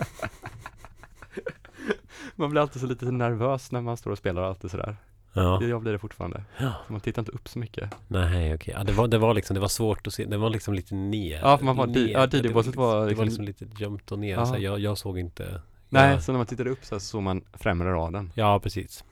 man 2.36 2.50
blir 2.50 2.60
alltid 2.62 2.80
så 2.80 2.86
lite 2.88 3.04
nervös 3.04 3.72
när 3.72 3.80
man 3.80 3.96
står 3.96 4.10
och 4.10 4.18
spelar 4.18 4.42
och 4.42 4.48
alltid 4.48 4.70
sådär. 4.70 4.96
Ja. 5.32 5.62
Jag 5.62 5.80
blir 5.82 5.92
det 5.92 5.98
fortfarande. 5.98 6.44
Ja. 6.58 6.72
Så 6.86 6.92
man 6.92 7.00
tittar 7.00 7.22
inte 7.22 7.32
upp 7.32 7.48
så 7.48 7.58
mycket. 7.58 7.94
Nej, 8.08 8.54
okej. 8.54 8.74
Ja, 8.78 8.84
det, 8.84 8.92
var, 8.92 9.08
det 9.08 9.18
var 9.18 9.34
liksom, 9.34 9.54
det 9.54 9.60
var 9.60 9.68
svårt 9.68 10.06
att 10.06 10.14
se. 10.14 10.24
Det 10.24 10.36
var 10.36 10.50
liksom 10.50 10.74
lite 10.74 10.94
ner. 10.94 11.40
Ja, 11.42 11.58
för 11.58 11.64
man 11.64 11.76
var- 11.76 11.86
ner. 11.86 12.08
ja, 12.08 12.26
DJ-båset 12.26 12.76
var 12.76 12.94
Det 12.94 13.00
var 13.00 13.06
liksom- 13.08 13.24
liksom 13.24 13.44
lite 13.44 13.66
gömt 13.82 14.12
och 14.12 14.18
ner. 14.18 14.32
Ja. 14.34 14.46
Så 14.46 14.56
jag, 14.58 14.78
jag 14.80 14.98
såg 14.98 15.18
inte. 15.18 15.60
Nej, 15.88 16.12
Ja, 16.12 16.20
så 16.20 16.32
när 16.32 16.38
man 16.38 16.46
tittade 16.46 16.70
upp 16.70 16.84
så, 16.84 16.94
här 16.94 17.00
så 17.00 17.06
såg 17.06 17.22
man 17.22 17.44
främre 17.52 17.92
raden. 17.92 18.32
ja 18.34 18.60
precis. 18.60 19.04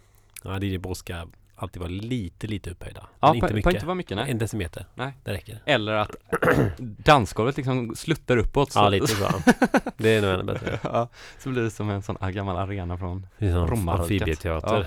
Ja, 0.44 0.58
DJ-bås 0.58 0.99
ska 0.99 1.26
alltid 1.58 1.81
vara 1.81 1.90
lite, 1.90 2.46
lite 2.46 2.70
upphöjda. 2.70 3.08
Ja, 3.20 3.34
inte 3.34 3.55
mycket. 3.55 3.72
inte 3.75 3.87
vara 3.87 3.94
mycket 3.94 4.16
nej. 4.16 4.31
En 4.31 4.38
decimeter. 4.38 4.87
Nej. 4.94 5.12
Det 5.25 5.32
räcker. 5.32 5.62
Eller 5.64 5.93
att 5.93 6.16
dansgolvet 6.78 7.56
liksom 7.56 7.94
sluttar 7.96 8.37
uppåt. 8.37 8.72
Så, 8.72 8.78
Ja, 8.78 8.88
lite 8.88 9.06
så. 9.06 9.28
Det 9.96 10.10
är 10.16 10.22
nog 10.22 10.31
ännu 10.31 10.44
bättre. 10.44 10.78
ja, 10.82 11.08
så 11.38 11.49
blir 11.49 11.62
det 11.62 11.70
som 11.70 11.90
en 11.90 12.02
sån 12.02 12.16
ah, 12.20 12.31
gammal 12.31 12.56
arena 12.56 12.99
från 12.99 13.26
Romarriket. 13.38 14.00
amfibieteater. 14.00 14.76
Ja. 14.76 14.84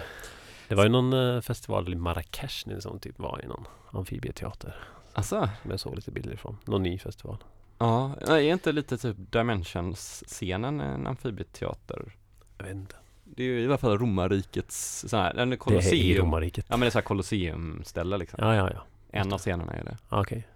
Det 0.68 0.76
var 0.76 0.84
ju 0.84 0.90
någon 0.90 1.36
eh, 1.36 1.42
festival 1.42 1.94
i 1.94 1.96
Marrakesh 1.96 2.68
nu 2.68 2.82
som 2.82 3.00
typ 3.00 3.20
var 3.20 3.42
i 3.44 3.48
någon 3.48 3.68
amfibieteater. 3.92 4.76
Alltså, 5.14 5.50
Som 5.62 5.72
jag 5.72 5.80
såg 5.80 5.96
lite 5.96 6.12
bilder 6.12 6.34
ifrån. 6.34 6.58
Någon 6.66 6.84
ny 6.84 7.00
festival. 7.00 7.38
ja, 7.78 8.16
är 8.28 8.40
inte 8.40 8.72
lite 8.72 8.98
typ 8.98 9.18
Dimensions-scenen 9.32 10.80
en 10.82 11.08
amfibieteater? 11.08 12.16
Jag 12.58 12.66
vet 12.66 12.76
inte. 12.76 12.96
Det 13.36 13.44
är 13.44 13.48
ju 13.48 13.62
i 13.62 13.66
alla 13.66 13.78
fall 13.78 13.98
romarrikets 13.98 15.06
sån 15.08 15.20
här, 15.20 15.30
en 15.38 15.50
Det 15.50 15.54
är 15.54 15.56
i 15.56 15.58
kolosseum. 15.58 16.26
romarriket. 16.26 16.66
Ja 16.70 16.74
men 16.78 16.80
det 16.82 16.86
är 16.88 16.92
så 16.92 16.98
här 16.98 17.04
kolosseumställe 17.04 18.18
liksom. 18.18 18.40
Ja, 18.42 18.56
ja, 18.56 18.70
ja. 18.74 18.84
En 19.12 19.34
av 19.34 19.38
scenerna 19.40 19.74
är 19.74 19.84
det. 19.84 19.98
Okej. 20.10 20.48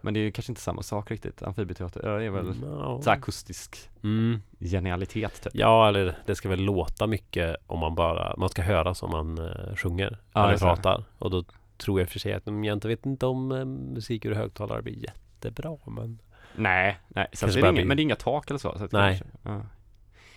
Men 0.00 0.14
det 0.14 0.20
är 0.20 0.24
ju 0.24 0.30
kanske 0.32 0.52
inte 0.52 0.60
samma 0.60 0.82
sak 0.82 1.10
riktigt. 1.10 1.42
Amfibieteater, 1.42 2.18
det 2.18 2.24
är 2.24 2.30
väl 2.30 2.54
Ja. 2.62 3.00
så 3.02 3.10
akustisk 3.10 3.90
Mm. 4.02 4.42
genialitet 4.60 5.42
typ. 5.42 5.52
Ja, 5.54 5.88
eller 5.88 6.18
det 6.26 6.34
ska 6.34 6.48
väl 6.48 6.60
låta 6.60 7.06
mycket 7.06 7.56
om 7.66 7.78
man 7.78 7.94
bara, 7.94 8.34
man 8.36 8.48
ska 8.48 8.62
höra 8.62 8.94
som 8.94 9.10
man 9.10 9.38
uh, 9.38 9.76
sjunger 9.76 10.18
Ja, 10.32 10.42
eller 10.42 10.52
det. 10.52 10.58
pratar. 10.58 11.04
Och 11.18 11.30
då 11.30 11.44
tror 11.78 12.00
jag 12.00 12.08
för 12.08 12.18
sig 12.18 12.32
att 12.32 12.46
mm, 12.46 12.64
jag 12.64 12.72
inte 12.76 12.88
vet 12.88 13.06
inte 13.06 13.26
om 13.26 13.52
uh, 13.52 13.64
musik 13.64 14.24
ur 14.24 14.34
högtalare 14.34 14.82
blir 14.82 14.94
jättebra, 15.04 15.76
men 15.86 16.18
Nej, 16.56 16.98
nej. 17.08 17.26
Sen 17.32 17.52
så 17.52 17.58
är 17.58 17.62
det 17.62 17.68
inga, 17.70 17.84
men 17.84 17.96
det 17.96 18.00
är 18.00 18.04
inga 18.04 18.16
tak 18.16 18.50
eller 18.50 18.58
så. 18.58 18.72
så 18.78 18.86
det 18.86 18.98
Nej. 18.98 19.18
kanske- 19.18 19.38
ja. 19.42 19.60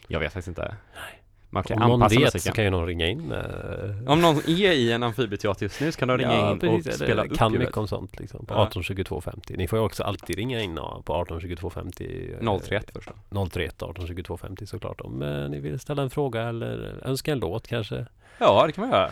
Jag 0.07 0.19
vet 0.19 0.33
faktiskt 0.33 0.47
inte. 0.47 0.75
Man 1.51 1.63
kan 1.63 1.81
om 1.81 1.89
någon 1.89 2.01
anpassa 2.03 2.19
vet 2.19 2.41
så 2.43 2.51
kan 2.51 2.63
ju 2.63 2.69
någon 2.69 2.87
ringa 2.87 3.07
in. 3.07 3.31
eh, 3.31 4.11
Om 4.11 4.21
någon 4.21 4.37
är 4.37 4.49
i 4.71 4.91
en 4.91 5.03
amfibieteater 5.03 5.63
just 5.65 5.81
nu 5.81 5.91
så 5.91 5.99
kan 5.99 6.07
de 6.07 6.17
ringa 6.17 6.33
ja, 6.33 6.51
in 6.51 6.59
precis, 6.59 6.87
och 6.87 6.93
spela 6.93 7.23
upp 7.23 7.37
kan 7.37 7.51
mycket 7.57 7.77
om 7.77 7.87
sånt 7.87 8.19
liksom. 8.19 8.45
På 8.45 8.53
Ja. 8.53 8.59
18 8.59 8.83
22 8.83 9.21
50. 9.21 9.57
Ni 9.57 9.67
får 9.67 9.79
ju 9.79 9.85
också 9.85 10.03
alltid 10.03 10.35
ringa 10.35 10.61
in 10.61 10.75
på 11.03 11.13
18 11.13 11.41
22 11.41 11.69
50. 11.69 12.33
eh, 12.41 12.59
031 12.59 12.89
först 12.93 13.09
då. 13.29 13.45
031 13.45 13.83
18 13.83 14.07
22 14.07 14.37
50 14.37 14.65
såklart. 14.65 15.01
Om 15.01 15.21
eh, 15.21 15.49
ni 15.49 15.59
vill 15.59 15.79
ställa 15.79 16.01
en 16.01 16.09
fråga 16.09 16.41
eller 16.43 16.95
önska 17.03 17.31
en 17.31 17.39
låt 17.39 17.67
kanske. 17.67 18.05
Ja, 18.39 18.63
det 18.67 18.71
kan 18.71 18.81
man 18.81 18.91
göra. 18.91 19.09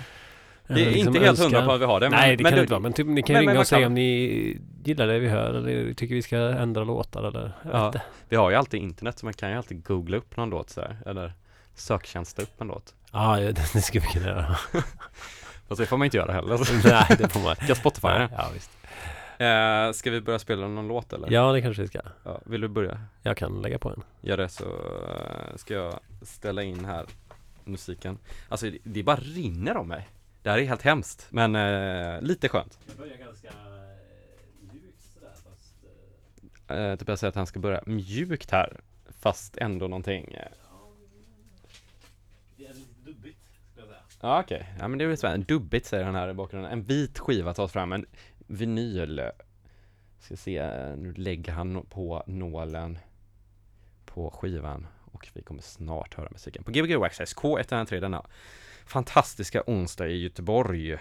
Det 0.68 0.74
är 0.74 0.78
Eller 0.78 0.92
liksom 0.92 1.16
inte 1.16 1.26
helt 1.26 1.40
hundra 1.40 1.66
på 1.66 1.72
att 1.72 1.82
vi 1.82 1.86
har 1.86 2.00
det. 2.00 2.10
Nej, 2.10 2.36
det 2.36 2.44
men 2.44 2.52
kan 2.52 2.56
du- 2.56 2.58
det 2.58 2.62
inte 2.62 2.74
vara. 2.74 2.82
Men 2.82 2.94
typ, 2.94 3.08
ni 3.08 3.22
kan 3.22 3.34
men- 3.34 3.40
ringa 3.42 3.52
men 3.52 3.60
och 3.60 3.68
säga 3.68 3.80
kan- 3.82 3.88
om 3.88 3.94
ni 3.94 4.58
gillar 4.84 5.08
det 5.08 5.20
vi 5.20 5.28
hör 5.30 5.54
eller 5.54 5.94
tycker 5.94 6.16
vi 6.16 6.22
ska 6.22 6.38
ändra 6.38 6.84
låtar 6.84 7.24
eller 7.24 7.52
Ja. 7.72 7.94
Vi 8.30 8.36
har 8.36 8.50
ju 8.50 8.56
alltid 8.56 8.82
internet 8.82 9.20
så 9.20 9.26
man 9.26 9.34
kan 9.34 9.50
ju 9.52 9.58
alltid 9.58 9.84
googla 9.86 10.18
upp 10.18 10.38
någon 10.38 10.50
låt 10.50 10.70
så 10.70 10.82
här, 10.82 10.98
eller 11.06 11.34
söktjänsta 11.78 12.42
upp 12.42 12.62
en 12.62 12.68
låt. 12.68 12.96
Ja, 13.12 13.42
ja, 13.42 13.52
det 13.74 13.82
ska 13.82 14.00
vi 14.00 14.06
kunna 14.08 14.26
göra. 14.26 14.56
Fast 15.68 15.80
det 15.82 15.86
får 15.86 15.98
man 15.98 16.06
inte 16.06 16.18
göra 16.18 16.32
heller. 16.34 16.60
Nej, 16.84 17.18
det 17.18 17.30
får 17.30 17.40
man. 17.40 17.56
ska 17.56 17.76
Spotify 17.76 18.08
det. 18.08 18.30
Ja, 18.32 18.50
visst. 18.54 18.72
Eh, 19.40 19.92
ska 19.92 20.12
vi 20.12 20.22
börja 20.22 20.40
spela 20.40 20.68
någon 20.68 20.88
låt 20.88 21.14
eller? 21.14 21.32
Ja, 21.32 21.52
det 21.52 21.62
kanske 21.62 21.82
vi 21.82 21.88
ska. 21.88 22.00
Ja, 22.24 22.42
vill 22.46 22.62
du 22.62 22.68
börja? 22.68 23.02
Jag 23.22 23.38
kan 23.38 23.62
lägga 23.62 23.80
på 23.80 23.90
en. 23.90 24.04
Gör 24.22 24.38
det 24.38 24.50
så 24.50 24.66
eh, 24.66 25.56
ska 25.56 25.74
jag 25.74 26.00
ställa 26.22 26.64
in 26.64 26.86
här 26.86 27.06
musiken. 27.64 28.18
Alltså 28.50 28.70
det, 28.70 28.78
det 28.84 29.04
bara 29.04 29.16
rinner 29.16 29.78
om 29.78 29.88
mig. 29.88 30.10
Det 30.44 30.50
här 30.50 30.58
är 30.58 30.64
helt 30.66 30.82
hemskt, 30.82 31.28
men 31.30 31.56
eh, 31.56 32.22
lite 32.22 32.50
skönt. 32.50 32.80
Jag 32.88 32.98
börjar 32.98 33.18
ganska 33.18 33.50
mjukt 34.72 35.04
sådär 35.14 35.32
fast... 35.44 35.74
Eh, 36.68 36.96
typ 36.96 37.08
jag 37.10 37.20
säger 37.20 37.30
att 37.30 37.36
han 37.36 37.48
ska 37.48 37.60
börja 37.60 37.84
mjukt 37.86 38.52
här, 38.52 38.80
fast 39.20 39.58
ändå 39.58 39.88
någonting. 39.88 40.34
eh, 40.34 40.48
Det 42.58 42.66
är 42.66 42.74
lite 42.74 42.94
dubbigt, 43.06 43.40
skulle 43.72 43.88
jag 43.88 43.96
säga. 43.96 44.02
Ja 44.20 44.40
okej, 44.40 44.74
ja 44.80 44.88
men 44.88 44.98
det 44.98 45.06
är 45.06 45.08
väl 45.08 45.18
spännande. 45.18 45.46
Dubbigt 45.46 45.86
säger 45.86 46.04
han 46.04 46.16
här 46.16 46.30
i 46.30 46.34
bakgrunden. 46.34 46.72
En 46.72 46.84
vit 46.84 47.20
skiva 47.20 47.54
tas 47.54 47.72
fram, 47.72 47.92
en 47.92 48.06
vinyl. 48.48 49.22
Ska 50.20 50.38
se, 50.38 50.70
nu 50.98 51.14
lägger 51.14 51.54
han 51.54 51.86
på 51.90 52.24
nålen 52.28 53.00
på 54.06 54.32
skivan 54.32 54.88
och 55.12 55.28
vi 55.34 55.42
kommer 55.42 55.62
snart 55.62 56.14
höra 56.14 56.30
musiken 56.32 56.64
på 56.64 56.72
Gbg 56.72 56.96
Waxxise 56.96 57.36
K103 57.36 58.00
denna 58.00 58.26
fantastiska 58.86 59.64
onsdag 59.68 60.08
i 60.08 60.24
Göteborg. 60.24 60.98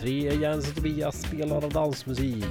Tre, 0.00 0.34
Jens 0.40 0.68
och 0.68 0.74
Tobias 0.74 1.22
spelar 1.22 1.56
av 1.64 1.70
dansmusik. 1.72 2.44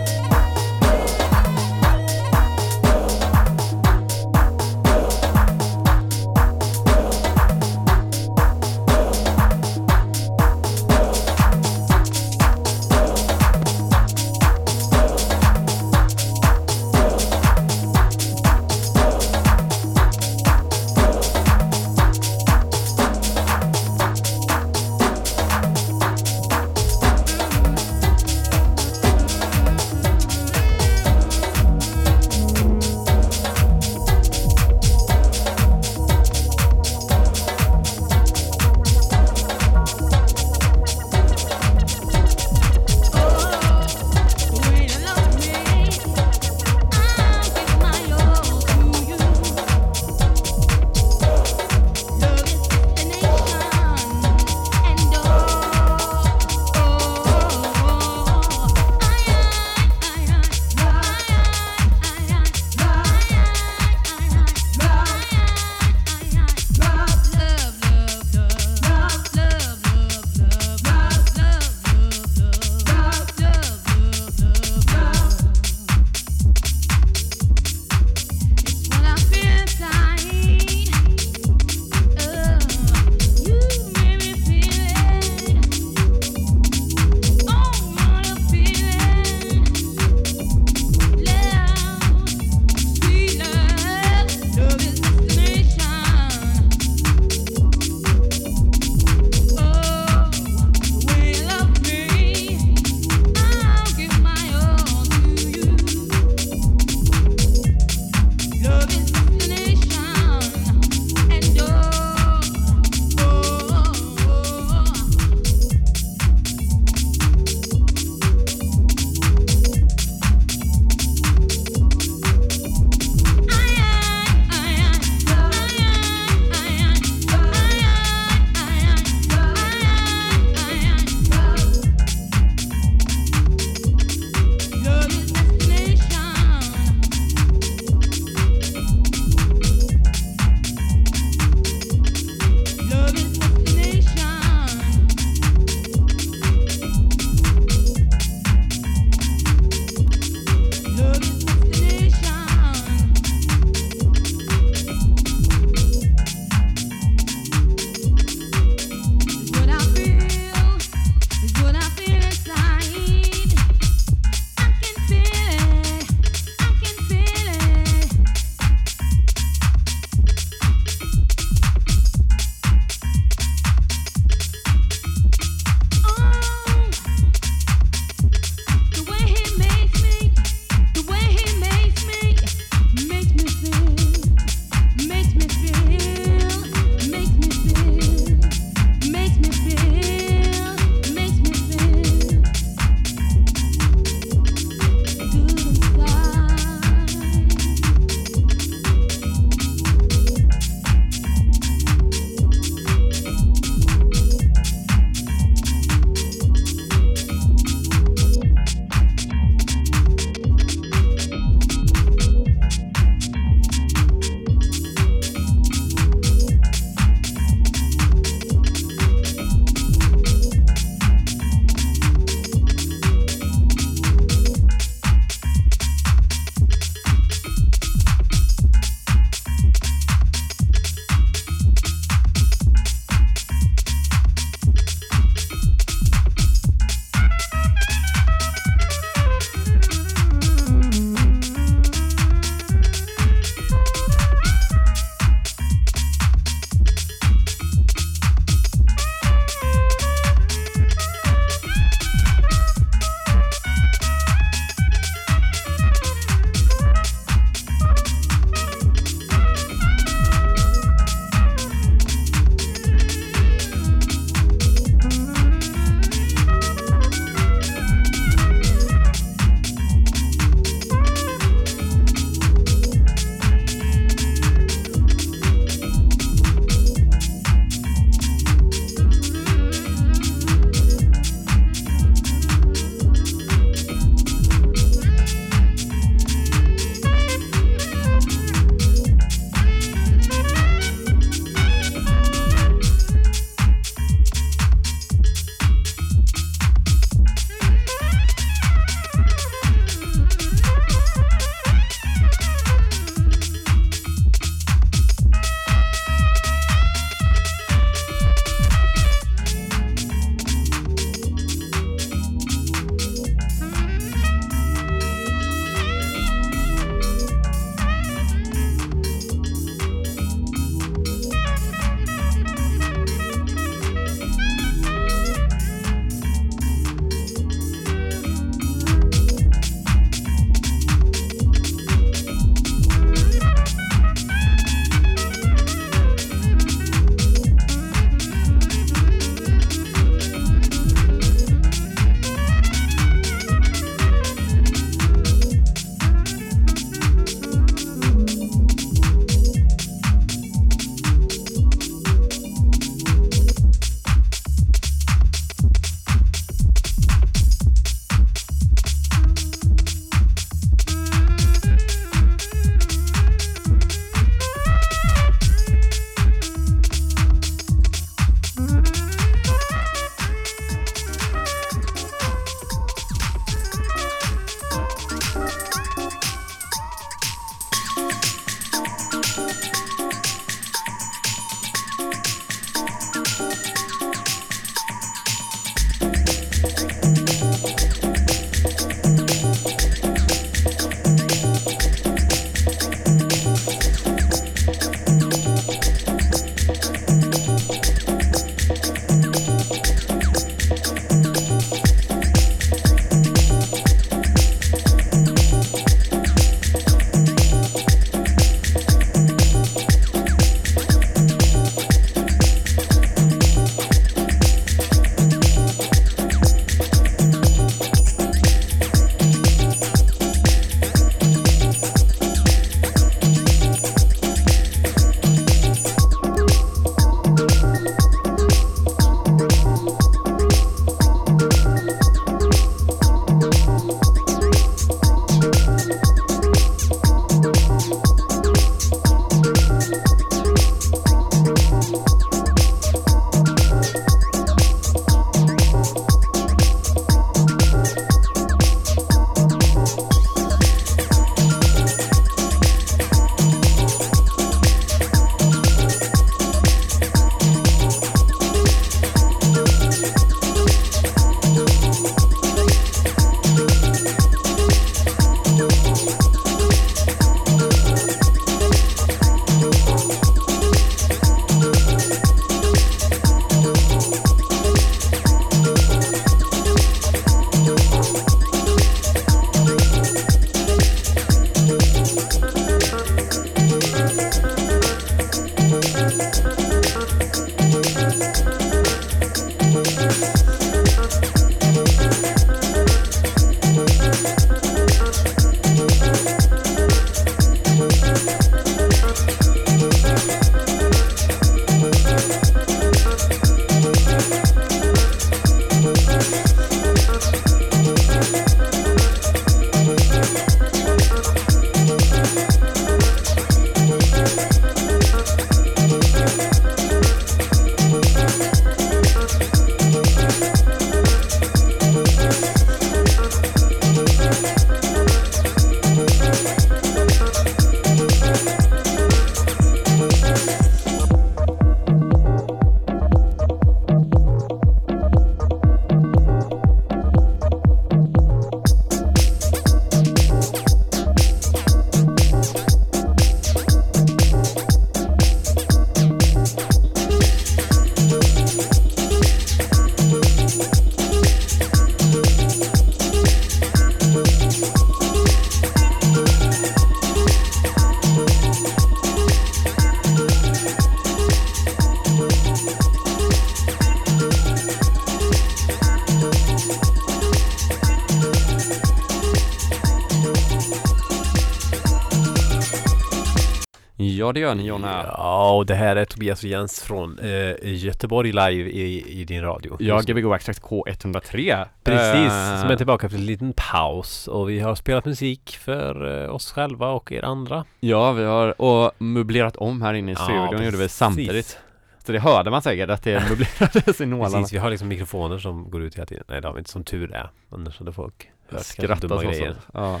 Ja 574.22 574.32
det 574.32 574.40
gör 574.40 574.54
ni 574.54 574.66
Jonna. 574.66 575.04
Ja, 575.06 575.52
och 575.52 575.66
det 575.66 575.74
här 575.74 575.96
är 575.96 576.04
Tobias 576.04 576.42
och 576.42 576.48
Jens 576.48 576.82
från 576.82 577.18
eh, 577.18 577.54
Göteborg 577.62 578.32
live 578.32 578.70
i, 578.70 579.20
i 579.20 579.24
din 579.24 579.42
radio. 579.42 579.76
Ja. 579.80 580.00
Gbg 580.00 580.34
Extract 580.34 580.62
K103. 580.62 581.66
Precis, 581.84 582.32
Eh, 582.32 582.60
som 582.60 582.70
är 582.70 582.76
tillbaka 582.76 583.06
efter 583.06 583.18
en 583.18 583.26
liten 583.26 583.52
paus 583.56 584.28
och 584.28 584.50
vi 584.50 584.60
har 584.60 584.74
spelat 584.74 585.04
musik 585.04 585.58
för 585.60 586.22
eh, 586.24 586.34
oss 586.34 586.52
själva 586.52 586.88
och 586.88 587.12
er 587.12 587.24
andra. 587.24 587.64
Ja, 587.80 588.12
vi 588.12 588.24
har 588.24 588.62
och 588.62 588.92
möblerat 588.98 589.56
om 589.56 589.82
här 589.82 589.94
inne 589.94 590.12
i 590.12 590.14
Ja, 590.18 590.24
studion 590.24 590.64
gjorde 590.64 590.76
vi 590.76 590.88
samtidigt. 590.88 591.58
Så 592.06 592.12
det 592.12 592.18
hörde 592.18 592.50
man 592.50 592.62
säkert 592.62 592.90
att 592.90 593.02
det 593.02 593.22
möblerades 593.30 594.00
i 594.00 594.06
nålarna. 594.06 594.38
Precis, 594.38 594.52
vi 594.52 594.58
har 594.58 594.70
liksom 594.70 594.88
mikrofoner 594.88 595.38
som 595.38 595.70
går 595.70 595.82
ut 595.82 595.94
hela 595.94 596.06
tiden. 596.06 596.24
Nej, 596.28 596.40
det 596.40 596.48
har 596.48 596.54
vi 596.54 596.58
inte 596.58 596.70
som 596.70 596.84
tur 596.84 597.14
är. 597.14 597.30
Annars 597.50 597.78
hade 597.78 597.92
folk 597.92 598.14
hört 598.24 598.50
kanske 598.50 598.72
Skrattat 598.72 599.00
dumma 599.00 599.14
och 599.14 599.34
så. 599.34 599.54
Ja. 599.74 600.00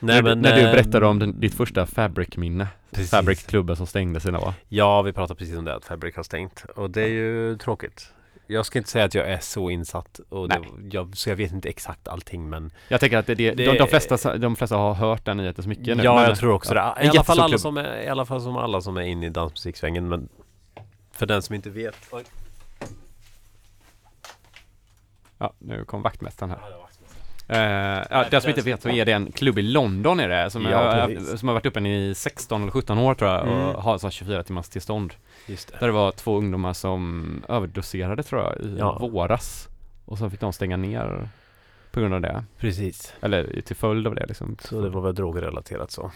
Nej, 0.00 0.14
när, 0.16 0.22
men, 0.22 0.40
när 0.42 0.56
du 0.56 0.62
eh, 0.62 0.72
berättade 0.72 1.06
om 1.06 1.18
din, 1.18 1.40
ditt 1.40 1.54
första 1.54 1.86
Fabric-minne. 1.86 2.68
Fabric-klubben 3.10 3.76
som 3.76 3.86
stängdes 3.86 4.26
idag. 4.26 4.52
Ja, 4.68 5.02
vi 5.02 5.12
pratade 5.12 5.38
precis 5.38 5.56
om 5.56 5.64
det, 5.64 5.74
att 5.74 5.84
Fabric 5.84 6.16
har 6.16 6.22
stängt. 6.22 6.64
Och 6.76 6.90
det 6.90 7.02
är 7.02 7.08
ju 7.08 7.56
tråkigt. 7.56 8.12
Jag 8.50 8.66
ska 8.66 8.78
inte 8.78 8.90
säga 8.90 9.04
att 9.04 9.14
jag 9.14 9.28
är 9.28 9.38
så 9.38 9.70
insatt, 9.70 10.20
och 10.28 10.48
det, 10.48 10.60
jag, 10.90 11.16
så 11.16 11.28
jag 11.30 11.36
vet 11.36 11.52
inte 11.52 11.68
exakt 11.68 12.08
allting 12.08 12.48
men 12.48 12.70
Jag 12.88 13.00
tänker 13.00 13.18
att 13.18 13.26
det, 13.26 13.34
det, 13.34 13.50
Det- 13.50 13.64
De, 13.64 13.78
de, 13.78 13.88
flesta, 13.88 14.38
de 14.38 14.56
flesta 14.56 14.76
har 14.76 14.94
hört 14.94 15.24
den 15.24 15.36
nyheten 15.36 15.62
så 15.62 15.68
mycket 15.68 15.96
nu. 15.96 16.02
Ja, 16.02 16.28
jag 16.28 16.38
tror 16.38 16.52
också 16.52 16.74
ja, 16.74 16.94
det. 16.98 17.06
I 17.06 17.08
alla, 17.08 17.24
fall 17.24 17.40
alla 17.40 17.58
som 17.58 17.76
är, 17.76 18.02
I 18.02 18.08
alla 18.08 18.26
fall 18.26 18.40
som 18.40 18.56
alla 18.56 18.80
som 18.80 18.96
är 18.96 19.02
inne 19.02 19.26
i 19.26 19.28
dansmusiksvängen 19.28 20.08
men 20.08 20.28
För 21.12 21.26
den 21.26 21.42
som 21.42 21.54
inte 21.54 21.70
vet 21.70 21.96
Oj. 22.10 22.24
Ja, 25.38 25.52
nu 25.58 25.84
kom 25.84 26.02
vaktmästaren 26.02 26.50
här. 26.50 26.87
Eh, 27.50 27.58
ja, 28.10 28.24
den 28.30 28.40
som 28.40 28.48
inte 28.48 28.62
vet 28.62 28.82
så 28.82 28.88
är 28.88 29.04
det 29.04 29.12
en 29.12 29.32
klubb 29.32 29.58
i 29.58 29.62
London 29.62 30.20
är 30.20 30.28
det, 30.28 30.50
som, 30.50 30.62
Ja, 30.64 30.78
är, 30.78 31.06
precis. 31.06 31.38
som 31.40 31.48
har 31.48 31.54
varit 31.54 31.66
öppen 31.66 31.86
i 31.86 32.14
16 32.14 32.62
eller 32.62 32.70
17 32.72 32.98
år 32.98 33.14
tror 33.14 33.30
jag 33.30 33.42
Mm. 33.46 33.58
och 33.58 33.82
har 33.82 33.98
så 33.98 34.10
24 34.10 34.42
timmars 34.42 34.68
tillstånd. 34.68 35.14
Just 35.46 35.68
det. 35.72 35.76
Där 35.80 35.86
det 35.86 35.92
var 35.92 36.10
två 36.12 36.38
ungdomar 36.38 36.72
som 36.72 37.42
överdoserade 37.48 38.22
tror 38.22 38.42
jag 38.42 38.56
i 38.60 38.76
Ja. 38.78 38.98
våras. 38.98 39.68
Och 40.04 40.18
så 40.18 40.30
fick 40.30 40.40
de 40.40 40.52
stänga 40.52 40.76
ner 40.76 41.28
på 41.90 42.00
grund 42.00 42.14
av 42.14 42.20
det. 42.20 42.44
Precis. 42.58 43.14
Eller 43.20 43.60
till 43.60 43.76
följd 43.76 44.06
av 44.06 44.14
det 44.14 44.26
liksom. 44.26 44.56
Så 44.60 44.80
det 44.80 44.88
var 44.88 45.00
väl 45.00 45.14
drogrelaterat 45.14 45.90
så. 45.90 46.10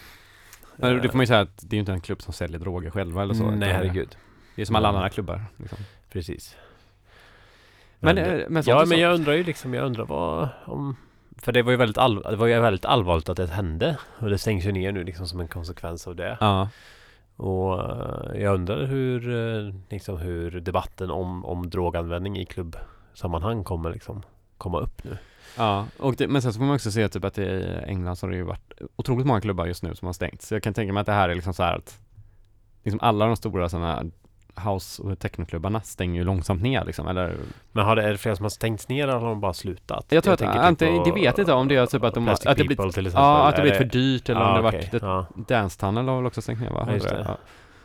Men 0.75 1.01
det 1.01 1.09
får 1.09 1.17
man 1.17 1.23
ju 1.23 1.27
säga 1.27 1.39
att 1.39 1.57
det 1.61 1.73
är 1.73 1.77
ju 1.77 1.79
inte 1.79 1.91
en 1.91 2.01
klubb 2.01 2.21
som 2.21 2.33
säljer 2.33 2.59
droger 2.59 2.89
själva 2.89 3.21
eller 3.21 3.33
så. 3.33 3.43
Nej 3.43 3.55
utan 3.57 3.69
herregud. 3.69 4.17
Det 4.55 4.61
är 4.61 4.65
som 4.65 4.75
alla 4.75 4.89
Mm. 4.89 4.95
andra 4.97 5.09
klubbar. 5.09 5.45
Liksom. 5.57 5.77
Precis. 6.11 6.55
Men, 7.99 8.15
Men, 8.15 8.39
eh, 8.39 8.45
men 8.49 8.63
ja 8.65 8.85
men 8.85 8.99
jag 8.99 9.13
undrar 9.13 9.33
ju 9.33 9.43
liksom, 9.43 9.73
jag 9.73 9.85
undrar 9.85 10.05
vad 10.05 10.49
om 10.65 10.95
För 11.43 11.51
det 11.51 11.61
var 11.61 11.71
ju 11.71 11.77
väldigt, 11.77 11.97
all, 11.97 12.21
det 12.21 12.35
var 12.35 12.47
ju 12.47 12.59
väldigt 12.59 12.85
allvarligt 12.85 13.29
att 13.29 13.37
det 13.37 13.47
hände 13.47 13.97
Och 14.19 14.29
det 14.29 14.37
stängs 14.37 14.65
ju 14.65 14.71
ner 14.71 14.91
nu 14.91 15.03
liksom 15.03 15.27
som 15.27 15.39
en 15.39 15.47
konsekvens 15.47 16.07
av 16.07 16.15
det 16.15 16.37
Ja. 16.39 16.69
Och 17.35 17.81
eh, 17.81 18.41
jag 18.41 18.55
undrar 18.55 18.85
hur, 18.85 19.29
eh, 19.29 19.73
liksom 19.89 20.17
hur 20.17 20.51
debatten 20.51 21.11
om, 21.11 21.45
om 21.45 21.69
droganvändning 21.69 22.37
i 22.37 22.45
klubbsammanhang 22.45 23.63
kommer 23.63 23.91
liksom 23.91 24.23
komma 24.57 24.79
upp 24.79 25.03
nu. 25.03 25.17
Ja, 25.57 25.85
och 25.99 26.15
det, 26.15 26.27
men 26.27 26.41
sen 26.41 26.53
så 26.53 26.59
får 26.59 26.65
man 26.65 26.75
också 26.75 26.91
se 26.91 27.09
typ 27.09 27.23
att 27.23 27.37
i 27.37 27.77
England 27.87 28.15
så 28.15 28.25
har 28.25 28.31
det 28.31 28.37
ju 28.37 28.43
varit 28.43 28.73
otroligt 28.95 29.25
många 29.27 29.41
klubbar 29.41 29.65
just 29.65 29.83
nu 29.83 29.95
som 29.95 30.05
har 30.05 30.13
stängt. 30.13 30.41
Så 30.41 30.55
jag 30.55 30.63
kan 30.63 30.73
tänka 30.73 30.93
mig 30.93 31.01
att 31.01 31.07
det 31.07 31.13
här 31.13 31.29
är 31.29 31.35
liksom 31.35 31.53
så 31.53 31.63
här 31.63 31.75
att 31.75 31.99
liksom 32.83 32.99
alla 32.99 33.25
de 33.25 33.35
stora 33.35 33.69
sådana 33.69 34.03
house 34.55 35.01
och 35.01 35.19
technoklubbarna 35.19 35.81
stänger 35.81 36.19
ju 36.19 36.23
långsamt 36.23 36.61
ner 36.61 36.85
liksom, 36.85 37.07
eller 37.07 37.35
Men 37.71 37.85
har 37.85 37.95
det, 37.95 38.03
är 38.03 38.11
det 38.11 38.17
flera 38.17 38.35
som 38.35 38.43
har 38.43 38.49
stängts 38.49 38.89
ner 38.89 39.03
eller 39.03 39.13
har 39.19 39.27
de 39.27 39.41
bara 39.41 39.53
slutat? 39.53 40.05
Jag 40.09 40.23
tror 40.23 40.33
att, 40.33 40.39
tänker 40.39 40.59
antingen, 40.59 40.97
på, 40.97 41.03
det 41.03 41.11
vet 41.11 41.23
jag 41.37 41.39
inte 41.39 41.53
om 41.53 41.67
det 41.67 41.75
är 41.75 41.85
typ 41.85 42.03
att 42.03 42.13
de 42.13 42.27
att 42.27 42.41
det 42.41 42.55
blivit, 42.55 43.13
ja, 43.13 43.47
att 43.47 43.55
det 43.55 43.61
blivit 43.61 43.77
för 43.77 43.85
dyrt 43.85 44.29
eller 44.29 44.41
om 44.41 44.47
Ja, 44.47 44.61
det 44.61 44.67
okej. 44.67 44.89
varit, 44.91 45.01
ja. 45.01 45.25
Dance 45.47 45.79
Tunnel 45.79 46.07
har 46.07 46.15
väl 46.15 46.25
också 46.25 46.41
stängt 46.41 46.59
ner 46.59 46.69
va? 46.69 46.83
Ja, 46.87 46.93
just 46.93 47.09
Har 47.09 47.17
det. 47.17 47.25
Ja. 47.27 47.37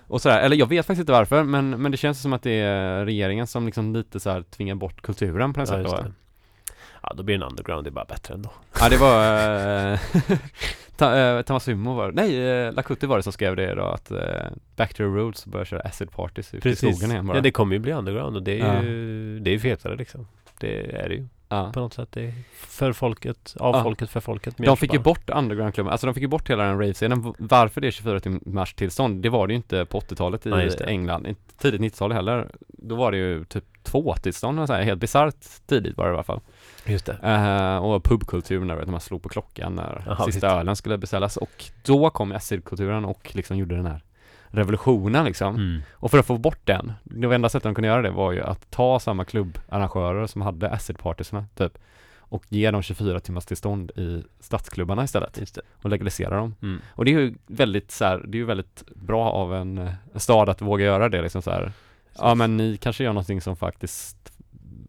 Och 0.07 0.23
sådär, 0.23 0.41
eller 0.41 0.57
jag 0.57 0.67
vet 0.67 0.87
faktiskt 0.87 1.01
inte 1.01 1.13
varför, 1.13 1.43
men, 1.43 1.71
men 1.83 1.91
det 1.91 1.97
känns 1.99 2.23
som 2.23 2.33
att 2.33 2.43
det 2.43 2.53
är 2.61 3.05
regeringen 3.05 3.47
som 3.47 3.67
liksom 3.67 3.95
lite 3.95 4.21
så 4.21 4.31
här 4.31 4.43
tvingar 4.43 4.75
bort 4.75 5.03
kulturen 5.03 5.53
på 5.53 5.61
något 5.61 5.69
Ja, 5.69 5.75
sätt 5.77 6.05
då. 6.05 6.13
Ja, 7.03 7.13
då 7.17 7.23
blir 7.23 7.35
en 7.35 7.43
underground 7.43 7.85
det 7.85 7.89
är 7.89 7.93
bara 7.93 8.05
bättre 8.05 8.35
ändå. 8.35 8.51
Ja 8.81 8.89
det 8.89 8.97
var 8.97 9.25
eh, 9.93 9.99
ta, 10.97 11.17
eh, 11.17 11.43
Tamasumo 11.43 11.95
var 11.95 12.13
nej 12.13 12.47
eh, 12.49 12.73
Lakuti 12.73 13.07
var 13.07 13.17
det 13.17 13.23
som 13.23 13.33
skrev 13.33 13.57
det 13.57 13.75
då 13.75 13.85
att 13.85 14.11
eh, 14.11 14.19
Back 14.77 14.91
to 14.91 14.97
the 14.97 15.03
Roots 15.05 15.47
börjar 15.47 15.65
köra 15.65 15.81
acid 15.81 16.11
parties 16.11 16.55
ute 16.55 16.69
i 16.69 16.77
skogen 16.77 17.11
igen 17.11 17.27
bara. 17.27 17.37
Ja, 17.37 17.41
det 17.43 17.51
kommer 17.51 17.73
ju 17.73 17.79
bli 17.79 17.93
underground 17.93 18.37
och 18.37 18.43
det 18.43 18.61
är 18.61 18.75
Ja. 18.75 18.83
ju, 18.83 19.39
det 19.41 19.51
är 19.51 19.53
ju 19.53 19.61
fetare 19.61 19.97
liksom. 19.97 20.27
Det 20.61 20.97
är 20.97 21.09
det 21.09 21.15
ju 21.15 21.27
ja. 21.49 21.71
på 21.75 21.81
något 21.81 21.95
sätt. 21.95 22.09
Det 22.13 22.25
är 22.27 22.33
för 22.55 22.93
folket, 22.93 23.57
av 23.61 23.75
Ja. 23.77 23.83
folket, 23.83 24.11
för 24.11 24.21
folket. 24.21 24.55
De 24.57 24.77
fick 24.77 24.93
ju 24.93 24.99
bort 24.99 25.31
undergroundklubben, 25.31 25.93
alltså 25.93 26.07
de 26.07 26.15
fick 26.15 26.23
ju 26.23 26.29
bort 26.29 26.51
hela 26.51 26.65
den 26.65 26.79
rave-scenen. 26.81 27.35
Varför 27.39 27.81
det 27.81 27.87
är 27.87 27.91
24 27.91 28.21
timmars 28.21 28.75
tillstånd, 28.75 29.23
det 29.23 29.29
var 29.29 29.47
det 29.47 29.53
ju 29.53 29.57
inte 29.57 29.85
på 29.85 30.01
80-talet 30.01 30.47
i 30.47 30.51
Ja. 30.51 30.87
England, 30.87 31.35
tidigt 31.59 31.81
90-tal 31.81 32.13
heller. 32.13 32.49
Då 32.69 32.95
var 32.95 33.13
det 33.13 33.19
ju 33.19 33.45
typ 33.45 33.65
två 33.83 34.15
tillstånd, 34.15 34.61
och 34.61 34.67
så 34.67 34.73
här, 34.73 34.83
helt 34.83 35.01
bisarrt 35.01 35.37
tidigt 35.67 35.97
var 35.97 36.05
det 36.05 36.11
i 36.11 36.15
alla 36.15 36.23
fall. 36.23 36.41
Just 36.89 37.07
det. 37.07 37.19
Eh, 37.23 37.77
och 37.77 38.05
pubkulturen 38.05 38.67
när 38.67 38.87
man 38.87 39.01
slog 39.01 39.23
på 39.23 39.29
klockan 39.29 39.75
när 39.75 40.03
Jaha, 40.07 40.17
sista 40.17 40.27
visst. 40.27 40.45
ölen 40.45 40.77
skulle 40.77 40.99
beställas. 40.99 41.37
Och 41.37 41.65
då 41.83 42.11
kom 42.11 42.33
acidkulturen 42.33 43.05
och 43.05 43.31
liksom 43.35 43.57
gjorde 43.57 43.77
den 43.77 43.87
här 43.87 44.03
revolutionen 44.49 45.25
liksom. 45.25 45.55
Mm. 45.57 45.81
Och 45.93 46.11
för 46.11 46.19
att 46.19 46.27
få 46.27 46.39
bort 46.39 46.61
den, 46.65 46.93
det 47.05 47.35
enda 47.35 47.49
sättet 47.49 47.63
de 47.63 47.75
kunde 47.75 47.89
göra 47.89 48.03
det 48.03 48.11
var 48.11 48.33
ju 48.33 48.43
att 48.43 48.71
ta 48.71 49.01
samma 49.01 49.25
klubbarrangörer 49.25 50.27
som 50.27 50.43
hade 50.43 50.71
acid-partierna 50.71 51.45
typ 51.55 51.79
och 52.31 52.45
ge 52.49 52.71
dem 52.71 52.83
24 52.83 53.21
timmars 53.21 53.47
tillstånd 53.47 53.91
i 53.91 54.25
stadsklubbarna 54.41 55.05
istället 55.05 55.59
och 55.83 55.91
legalisera 55.91 56.37
dem. 56.37 56.55
Mm. 56.63 56.81
Och 56.91 57.05
det 57.05 57.15
är 57.15 57.21
ju 57.21 57.35
väldigt 57.47 57.91
så 57.91 58.05
här, 58.05 58.25
det 58.27 58.37
är 58.37 58.41
ju 58.41 58.45
väldigt 58.45 58.83
bra 58.95 59.31
av 59.31 59.55
en, 59.55 59.79
eh, 59.79 59.93
en 60.15 60.21
stad 60.21 60.49
att 60.49 60.63
våga 60.63 60.85
göra 60.85 61.09
det 61.09 61.23
liksom 61.23 61.43
så 61.43 61.51
här. 61.51 61.73
Ja 62.19 62.35
men 62.35 62.57
ni 62.57 62.77
kanske 62.77 63.05
gör 63.05 63.13
någonting 63.13 63.41
som 63.41 63.57
faktiskt 63.57 64.33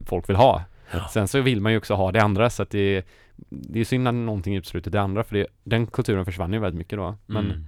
folk 0.06 0.30
vill 0.30 0.36
ha. 0.36 0.64
Ja. 0.92 1.08
Sen 1.08 1.28
så 1.28 1.42
vill 1.42 1.62
man 1.62 1.72
ju 1.72 1.78
också 1.78 1.94
ha 1.94 2.12
det 2.12 2.22
andra 2.24 2.50
så 2.50 2.64
att 2.64 2.70
det 2.70 2.80
är, 2.98 3.04
det 3.50 3.80
är 3.80 3.86
synd 3.86 4.04
när 4.04 4.12
någonting 4.12 4.56
utesluter 4.56 4.92
det 4.92 5.02
andra 5.02 5.24
för 5.24 5.36
det, 5.36 5.48
den 5.64 5.88
kulturen 5.88 6.26
försvann 6.26 6.54
ju 6.54 6.60
väldigt 6.60 6.78
mycket 6.80 6.98
då. 7.00 7.16
Men 7.26 7.46
Mm. 7.46 7.66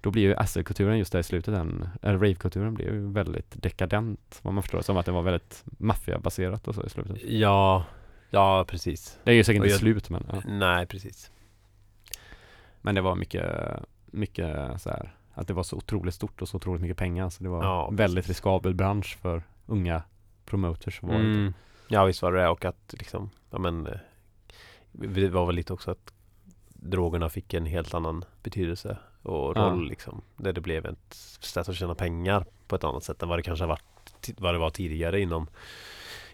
då 0.00 0.10
blir 0.10 0.22
ju 0.22 0.34
acid-kulturen 0.36 0.98
just 0.98 1.12
där 1.12 1.18
i 1.18 1.22
slutet, 1.22 1.54
den, 1.54 1.88
eller 2.02 2.18
rave-kulturen 2.18 2.74
blev 2.74 2.94
ju 2.94 3.12
väldigt 3.12 3.62
dekadent, 3.62 4.38
vad 4.42 4.54
man 4.54 4.62
förstår 4.62 4.80
som 4.80 4.96
att 4.96 5.06
det 5.06 5.12
var 5.12 5.22
väldigt 5.22 5.64
maffiabaserat 5.78 6.68
och 6.68 6.74
så 6.74 6.82
i 6.84 6.88
slutet. 6.88 7.16
Ja, 7.24 7.84
ja 8.30 8.64
precis. 8.68 9.18
Det 9.24 9.30
är 9.30 9.34
ju 9.34 9.44
säkert 9.44 9.64
inte 9.64 9.78
slut 9.78 10.10
men, 10.10 10.26
ja. 10.32 10.40
Nej, 10.46 10.86
precis. 10.86 11.30
men 12.80 12.94
det 12.94 13.00
var 13.00 13.14
mycket, 13.14 13.50
mycket 14.06 14.80
så 14.80 14.90
här 14.90 15.14
att 15.34 15.48
det 15.48 15.54
var 15.54 15.62
så 15.62 15.76
otroligt 15.76 16.14
stort 16.14 16.42
och 16.42 16.48
så 16.48 16.56
otroligt 16.56 16.82
mycket 16.82 16.96
pengar 16.96 17.30
så 17.30 17.42
det 17.42 17.48
var 17.50 17.64
Ja, 17.64 17.90
väldigt 17.92 18.28
riskabel 18.28 18.74
bransch 18.74 19.18
för 19.22 19.42
unga 19.66 20.02
promoters 20.46 21.02
var. 21.02 21.14
Mm. 21.14 21.54
Ja, 21.88 22.04
visst 22.04 22.22
var 22.22 22.32
det 22.32 22.40
det 22.42 22.48
och 22.48 22.64
att 22.64 22.94
liksom, 22.98 23.30
ja 23.50 23.58
men 23.58 23.86
eh, 23.86 23.98
det 24.92 25.28
var 25.28 25.46
väl 25.46 25.54
lite 25.54 25.72
också 25.72 25.90
att 25.90 26.12
drogerna 26.68 27.28
fick 27.28 27.54
en 27.54 27.66
helt 27.66 27.94
annan 27.94 28.24
betydelse 28.42 28.98
och 29.22 29.52
Ja. 29.56 29.60
roll 29.60 29.88
liksom. 29.88 30.22
Där 30.36 30.52
det 30.52 30.60
blev 30.60 30.86
ett 30.86 31.14
sätt 31.40 31.68
att 31.68 31.76
tjäna 31.76 31.94
pengar 31.94 32.44
på 32.66 32.76
ett 32.76 32.84
annat 32.84 33.04
sätt 33.04 33.22
än 33.22 33.28
vad 33.28 33.38
det 33.38 33.42
kanske 33.42 33.62
har 33.62 33.68
varit, 33.68 34.30
vad 34.38 34.54
det 34.54 34.58
var 34.58 34.70
tidigare 34.70 35.20
inom, 35.20 35.46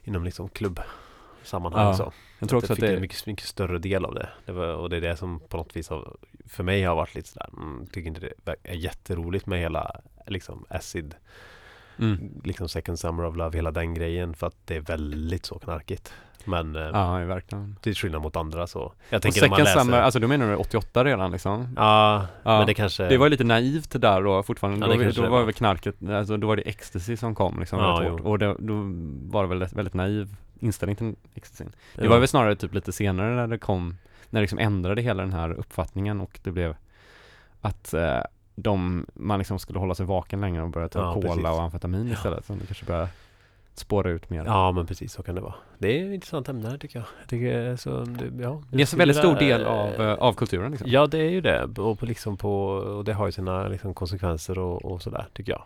inom 0.02 0.24
liksom 0.24 0.48
klubbsammanhang 0.48 1.86
Ja, 1.86 1.94
så. 1.94 2.12
Jag 2.38 2.48
tror 2.48 2.58
också 2.58 2.66
det 2.66 2.72
att 2.72 2.76
fick 2.76 2.88
det, 2.88 2.94
en 2.94 3.00
mycket, 3.00 3.26
mycket 3.26 3.46
större 3.46 3.78
del 3.78 4.04
av 4.04 4.14
det. 4.14 4.28
det 4.46 4.52
var, 4.52 4.74
och 4.74 4.90
det 4.90 4.96
är 4.96 5.00
det 5.00 5.16
som 5.16 5.40
på 5.40 5.56
något 5.56 5.76
vis 5.76 5.88
har, 5.88 6.16
för 6.46 6.64
mig 6.64 6.82
har 6.82 6.94
varit 6.96 7.14
lite 7.14 7.28
sådär, 7.28 7.48
mm, 7.52 7.86
tycker 7.86 8.08
inte 8.08 8.20
det 8.20 8.56
är 8.62 8.74
jätteroligt 8.74 9.46
med 9.46 9.60
hela 9.60 10.00
liksom 10.26 10.64
acid, 10.68 11.14
mm, 11.98 12.40
liksom 12.44 12.68
second 12.68 12.98
summer 12.98 13.24
of 13.24 13.36
love, 13.36 13.58
hela 13.58 13.70
den 13.70 13.94
grejen 13.94 14.34
för 14.34 14.46
att 14.46 14.56
det 14.64 14.76
är 14.76 14.80
väldigt 14.80 15.46
så 15.46 15.58
knarkigt. 15.58 16.12
Men 16.44 16.76
eh, 16.76 16.82
ja 16.82 17.18
verkligen. 17.18 17.76
till 17.80 17.94
skillnad 17.94 18.22
mot 18.22 18.36
andra 18.36 18.66
så. 18.66 18.92
Jag 19.08 19.18
Och 19.18 19.22
tänker 19.22 19.40
man 19.40 19.56
Second 19.56 19.64
läser. 19.68 19.80
Summer, 19.80 20.00
alltså 20.00 20.20
du 20.20 20.26
menar 20.26 20.48
du 20.48 20.56
88 20.56 21.04
redan 21.04 21.30
liksom? 21.32 21.68
ja, 21.76 22.26
Ja. 22.42 22.58
men 22.58 22.66
det 22.66 22.74
kanske. 22.74 23.08
Det 23.08 23.16
var 23.18 23.26
ju 23.26 23.30
lite 23.30 23.44
naivt 23.44 24.00
där 24.00 24.22
då 24.22 24.42
fortfarande, 24.42 24.78
Ja, 24.80 24.86
då, 24.86 24.92
det 24.92 24.98
var- 24.98 25.04
kanske 25.04 25.20
då 25.20 25.24
det 25.24 25.30
var 25.30 25.38
var. 25.38 25.44
väl 25.44 25.54
knarket, 25.54 26.08
alltså 26.08 26.36
då 26.36 26.46
var 26.46 26.56
det 26.56 26.62
ecstasy 26.62 27.16
som 27.16 27.34
kom 27.34 27.60
liksom 27.60 27.78
Ja, 27.78 28.10
och 28.10 28.38
det, 28.38 28.56
då 28.58 28.74
var 29.30 29.42
det 29.42 29.48
väl 29.48 29.68
väldigt 29.74 29.94
naiv 29.94 30.36
inställning 30.60 30.96
till 30.96 31.14
ecstasy. 31.34 31.64
Det 31.94 32.08
var 32.08 32.18
väl 32.18 32.28
snarare 32.28 32.56
typ 32.56 32.74
lite 32.74 32.92
senare 32.92 33.34
när 33.34 33.46
det 33.46 33.58
kom, 33.58 33.96
när 34.30 34.40
det 34.40 34.42
liksom 34.42 34.58
ändrade 34.58 35.02
hela 35.02 35.22
den 35.22 35.32
här 35.32 35.50
uppfattningen 35.52 36.20
och 36.20 36.38
det 36.42 36.50
blev 36.52 36.76
att 37.60 37.94
eh, 37.94 38.18
de, 38.54 39.06
man 39.14 39.38
liksom 39.38 39.58
skulle 39.58 39.78
hålla 39.78 39.94
sig 39.94 40.06
vaken 40.06 40.40
längre 40.40 40.62
och 40.62 40.70
börja 40.70 40.88
ta 40.88 40.98
Ja, 41.00 41.14
cola 41.14 41.28
precis. 41.28 41.44
och 41.44 41.62
amfetamin 41.62 42.06
Ja. 42.06 42.12
istället. 42.12 42.44
Så 42.44 42.52
det 42.52 42.66
kanske 42.66 42.84
börjar 42.86 43.08
spåra 43.74 44.10
ut 44.10 44.30
mer. 44.30 44.44
Ja 44.44 44.72
men 44.72 44.86
precis 44.86 45.12
så 45.12 45.22
kan 45.22 45.34
det 45.34 45.40
vara. 45.40 45.54
Det 45.78 46.00
är 46.00 46.06
ett 46.08 46.14
intressant 46.14 46.48
ämne 46.48 46.78
tycker 46.78 46.98
jag. 46.98 47.06
jag 47.20 47.28
tycker, 47.28 47.76
så, 47.76 48.04
det, 48.04 48.42
ja, 48.42 48.62
Det 48.70 48.82
är 48.82 48.94
en 48.94 48.98
väldigt 48.98 49.16
stor 49.16 49.34
del 49.34 49.60
Eh, 49.62 49.66
av, 49.68 49.88
eh, 50.00 50.14
av 50.14 50.32
kulturen 50.32 50.70
liksom. 50.70 50.90
Ja 50.90 51.06
det 51.06 51.18
är 51.18 51.30
ju 51.30 51.40
det. 51.40 51.64
Och, 51.64 51.98
på, 51.98 52.06
liksom 52.06 52.36
på, 52.36 52.64
och 52.72 53.04
det 53.04 53.12
har 53.12 53.26
ju 53.26 53.32
sina 53.32 53.68
liksom, 53.68 53.94
konsekvenser 53.94 54.58
och, 54.58 54.84
och 54.84 55.02
sådär 55.02 55.26
tycker 55.32 55.52
jag. 55.52 55.62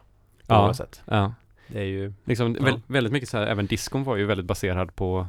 På 0.47 0.55
Ja. 0.55 0.75
sätt. 0.75 1.03
Ja. 1.05 1.33
Det 1.69 1.79
är 1.81 1.85
ju 1.85 2.13
Liksom 2.25 2.57
Ja. 2.59 2.65
väl, 2.65 2.81
väldigt 2.87 3.13
mycket 3.13 3.29
så 3.29 3.37
här, 3.39 3.47
även 3.47 3.67
diskon 3.67 4.05
var 4.05 4.17
ju 4.17 4.25
väldigt 4.27 4.47
baserad 4.47 4.97
på 4.97 5.27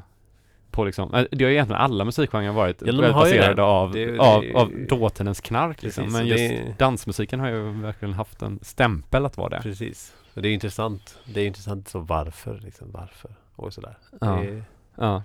på 0.71 0.83
liksom, 0.85 1.13
eh, 1.13 1.25
det 1.31 1.43
har 1.43 1.49
ju 1.49 1.55
egentligen 1.55 1.81
alla 1.81 2.05
musikgenrer 2.05 2.51
varit 2.51 2.81
Ja, 2.81 2.91
de 2.91 3.13
baserade 3.13 3.63
av, 3.63 3.91
Det- 3.91 4.05
det- 4.11 4.19
av, 4.19 4.43
av 4.55 4.71
dåtidens 4.89 5.41
knark 5.41 5.83
liksom. 5.83 6.03
Precis, 6.03 6.13
Men 6.17 6.21
och 6.21 6.27
just 6.37 6.49
det- 6.49 6.75
dansmusiken 6.77 7.39
har 7.39 7.49
ju 7.49 7.71
verkligen 7.81 8.13
haft 8.13 8.41
en 8.41 8.59
stämpel 8.61 9.25
att 9.25 9.37
vara 9.37 9.49
det. 9.49 9.59
Precis. 9.61 10.15
Och 10.33 10.41
det 10.41 10.49
är 10.49 10.53
intressant. 10.53 11.17
Det 11.25 11.41
är 11.41 11.47
intressant 11.47 11.87
så 11.87 11.99
varför 11.99 12.59
liksom. 12.59 12.91
Varför? 12.91 13.31
Och 13.55 13.73
sådär. 13.73 13.97
Ja. 14.21 14.27
Det 14.27 14.47
är 14.49 14.63
Ja. 14.95 15.23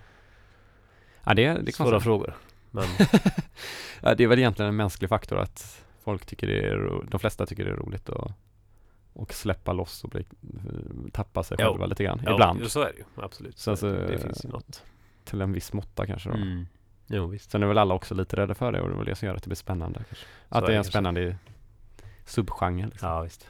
Ja 1.25 1.35
det, 1.35 1.43
det 1.49 1.71
är 1.71 1.73
svåra 1.73 2.01
frågor. 2.01 2.35
Men 2.71 2.85
ja, 4.03 4.15
det 4.15 4.25
är 4.25 4.29
väl 4.29 4.39
egentligen 4.39 4.69
en 4.69 4.77
mänsklig 4.77 5.09
faktor 5.09 5.39
att 5.39 5.85
folk 6.05 6.27
tycker 6.27 6.47
det 6.47 6.61
är, 6.69 6.77
ro- 6.77 7.05
de 7.11 7.21
flesta 7.21 7.47
tycker 7.47 7.65
det 7.65 7.71
är 7.71 7.77
roligt 7.77 8.09
att 8.11 8.33
och 9.15 9.33
släppa 9.35 9.73
loss 9.73 10.05
och 10.05 10.11
bli, 10.11 10.25
tappa 11.13 11.43
sig 11.43 11.57
Jo. 11.61 11.67
själva 11.71 11.87
lite 11.87 12.05
grann. 12.05 12.21
ja, 12.25 12.33
Ibland. 12.33 12.71
så 12.71 12.81
är 12.81 12.93
det 12.93 12.99
ju. 12.99 13.05
Absolut. 13.25 13.59
Så- 13.59 13.75
det 13.87 14.19
finns 14.23 14.45
ju 14.45 14.49
något. 14.49 14.83
Till 15.25 15.41
en 15.41 15.53
viss 15.53 15.73
måtta 15.73 16.07
kanske 16.07 16.29
då. 16.29 16.35
Mm. 16.35 16.67
Jo, 17.07 17.27
visst. 17.27 17.51
Sen 17.51 17.63
är 17.63 17.67
väl 17.67 17.79
alla 17.79 17.95
också 17.95 18.15
lite 18.15 18.37
rädda 18.37 18.55
för 18.55 18.73
det 18.73 18.81
och 18.81 18.89
det 18.89 18.95
är 18.95 18.97
väl 18.97 19.07
det 19.07 19.15
som 19.15 19.29
gör 19.29 19.35
att 19.35 19.43
det 19.43 19.49
blir 19.49 19.57
spännande. 19.57 19.99
Kanske. 20.09 20.15
Så 20.49 20.55
Att 20.59 20.67
det 20.67 20.73
är 20.73 20.77
en 20.77 20.77
kanske. 20.79 20.91
spännande 20.93 21.37
subgenre. 22.25 22.87
Liksom. 22.87 23.09
Ja, 23.09 23.21
visst. 23.23 23.47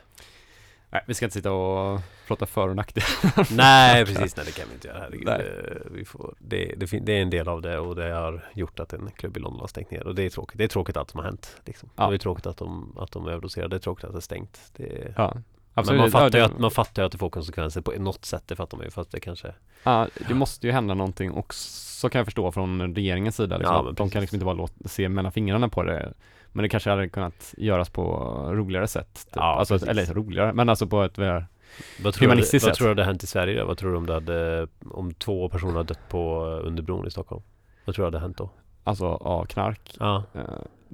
Nej, 0.91 1.03
vi 1.07 1.15
ska 1.15 1.27
inte 1.27 1.35
sitta 1.35 1.53
och 1.53 2.01
prata 2.27 2.47
för 2.47 2.69
och 2.69 2.77
nackdelar. 2.77 3.53
Nej, 3.57 4.05
precis. 4.07 4.37
Nej, 4.37 4.47
det 4.47 4.53
kan 4.53 4.69
vi 4.69 4.75
inte 4.75 4.89
göra. 4.89 4.99
Herregud. 4.99 5.27
Nej. 5.27 5.41
Eh, 5.71 5.77
Vi 5.91 6.05
får, 6.05 6.35
det, 6.39 6.75
det, 6.77 6.87
det 7.01 7.13
är 7.13 7.23
en 7.23 7.31
del 7.31 7.49
av 7.49 7.63
det 7.63 7.79
och 7.79 7.97
det 7.97 8.11
har 8.13 8.45
gjort 8.55 8.81
att 8.81 8.93
en 8.93 9.11
klubb 9.11 9.37
i 9.37 9.41
London 9.41 9.61
har 9.61 9.67
stängt 9.67 9.91
ner. 9.91 10.07
Och 10.07 10.15
det 10.15 10.23
är 10.23 10.31
tråkigt. 10.31 10.59
Det 10.59 10.65
är 10.65 10.69
tråkigt 10.69 10.97
allt 10.97 11.11
som 11.11 11.19
har 11.19 11.25
hänt. 11.25 11.57
Liksom. 11.65 11.91
Ja. 11.97 12.09
Det 12.11 12.17
är 12.17 12.19
tråkigt 12.19 12.47
att 12.47 12.57
de, 12.57 12.99
att 12.99 13.13
de 13.13 13.29
överdoserar. 13.29 13.69
Det 13.69 13.77
är 13.77 13.81
tråkigt 13.81 14.05
att 14.05 14.13
det 14.13 14.19
är 14.19 14.21
stängt. 14.21 14.61
Det, 14.77 15.15
Ja, 15.17 15.37
men 15.75 15.81
absolut. 15.81 16.01
man 16.01 16.11
fattar, 16.11 16.39
ju 16.39 16.45
att, 16.45 16.59
man 16.59 16.71
fattar 16.71 17.03
ju 17.03 17.07
att 17.07 17.13
det 17.13 17.19
får 17.19 17.31
konsekvenser 17.31 17.81
på 17.81 17.93
något 17.99 18.25
sätt. 18.25 18.43
Det 18.47 18.57
fattar 18.57 18.77
man 18.77 18.85
ju. 18.85 18.91
Fast 18.91 19.11
det 19.11 19.21
kanske... 19.21 19.55
Ja, 19.83 20.07
det 20.29 20.35
måste 20.35 20.67
ju 20.67 20.73
hända 20.73 20.95
någonting 20.95 21.31
och 21.31 21.55
så 21.55 22.09
kan 22.09 22.19
jag 22.19 22.27
förstå 22.27 22.53
från 22.53 22.95
regeringens 22.95 23.37
sida. 23.37 23.57
Liksom, 23.57 23.77
Ja, 23.77 23.83
men 23.83 23.95
de 23.95 24.11
kan 24.11 24.21
liksom 24.21 24.37
inte 24.37 24.45
bara 24.45 24.55
låta, 24.55 24.89
se 24.89 25.09
mellan 25.09 25.33
fingrarna 25.33 25.69
på 25.69 25.83
det. 25.83 26.13
Men 26.53 26.63
det 26.63 26.69
kanske 26.69 26.91
hade 26.91 27.09
kunnat 27.09 27.55
göras 27.57 27.91
på 27.91 28.05
roligare 28.53 28.89
sätt. 28.89 29.15
Typ. 29.15 29.37
Ja, 29.37 29.43
alltså, 29.59 29.75
precis. 29.75 29.89
eller 29.89 30.15
roligare, 30.15 30.53
men 30.53 30.69
alltså 30.69 30.87
på 30.87 31.03
ett 31.03 31.17
mer 31.17 31.47
Vad 32.03 32.15
tror, 32.15 32.21
du, 32.21 32.27
Humanistiskt 32.27 32.67
vad 32.67 32.77
tror 32.77 32.87
du 32.87 32.91
hade 32.91 33.05
hänt 33.05 33.23
i 33.23 33.27
Sverige 33.27 33.61
då? 33.61 33.67
Vad 33.67 33.79
tror 33.79 33.91
du 33.91 33.97
om 33.97 34.07
det 34.07 34.15
hade... 34.15 34.69
Om 34.91 35.15
två 35.15 35.49
personer 35.49 35.73
hade 35.73 35.89
dött 35.89 36.09
på 36.09 36.45
under 36.45 36.83
bron 36.83 37.07
i 37.07 37.11
Stockholm? 37.11 37.43
Vad 37.85 37.95
tror 37.95 38.03
du 38.03 38.07
hade 38.07 38.19
hänt 38.19 38.37
då? 38.37 38.51
alltså, 38.85 39.07
av 39.07 39.45
knark. 39.45 39.97
Ja. 40.01 40.25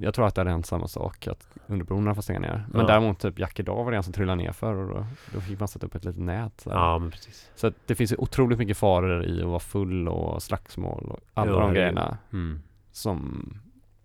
Jag 0.01 0.13
tror 0.13 0.27
att 0.27 0.35
det 0.35 0.41
hade 0.41 0.51
hänt 0.51 0.65
samma 0.65 0.87
sak, 0.87 1.27
att 1.27 1.47
underbron 1.67 2.07
har 2.07 2.13
fått 2.13 2.23
stänga 2.23 2.39
ner. 2.39 2.65
Men 2.71 2.81
Ja. 2.81 2.87
däremot 2.87 3.19
typ 3.19 3.39
Jack 3.39 3.59
Idag 3.59 3.83
var 3.83 3.91
det 3.91 3.97
en 3.97 4.03
som 4.03 4.13
trillade 4.13 4.43
ner 4.43 4.51
för 4.51 4.73
och 4.75 4.87
då, 4.95 5.05
då 5.33 5.41
fick 5.41 5.59
man 5.59 5.67
sätta 5.67 5.85
upp 5.85 5.95
ett 5.95 6.05
litet 6.05 6.21
nät. 6.21 6.59
Så. 6.61 6.69
Ja, 6.69 6.99
men 6.99 7.11
precis. 7.11 7.51
så 7.55 7.67
att 7.67 7.73
det 7.85 7.95
finns 7.95 8.11
ju 8.11 8.15
otroligt 8.15 8.59
mycket 8.59 8.77
faror 8.77 9.25
i 9.25 9.41
att 9.41 9.47
vara 9.47 9.59
full 9.59 10.07
och 10.07 10.43
slagsmål 10.43 11.05
och 11.09 11.19
alla 11.33 11.51
Jo, 11.51 11.59
de 11.59 11.73
grejerna 11.73 12.17
Mm. 12.33 12.61
som, 12.91 13.53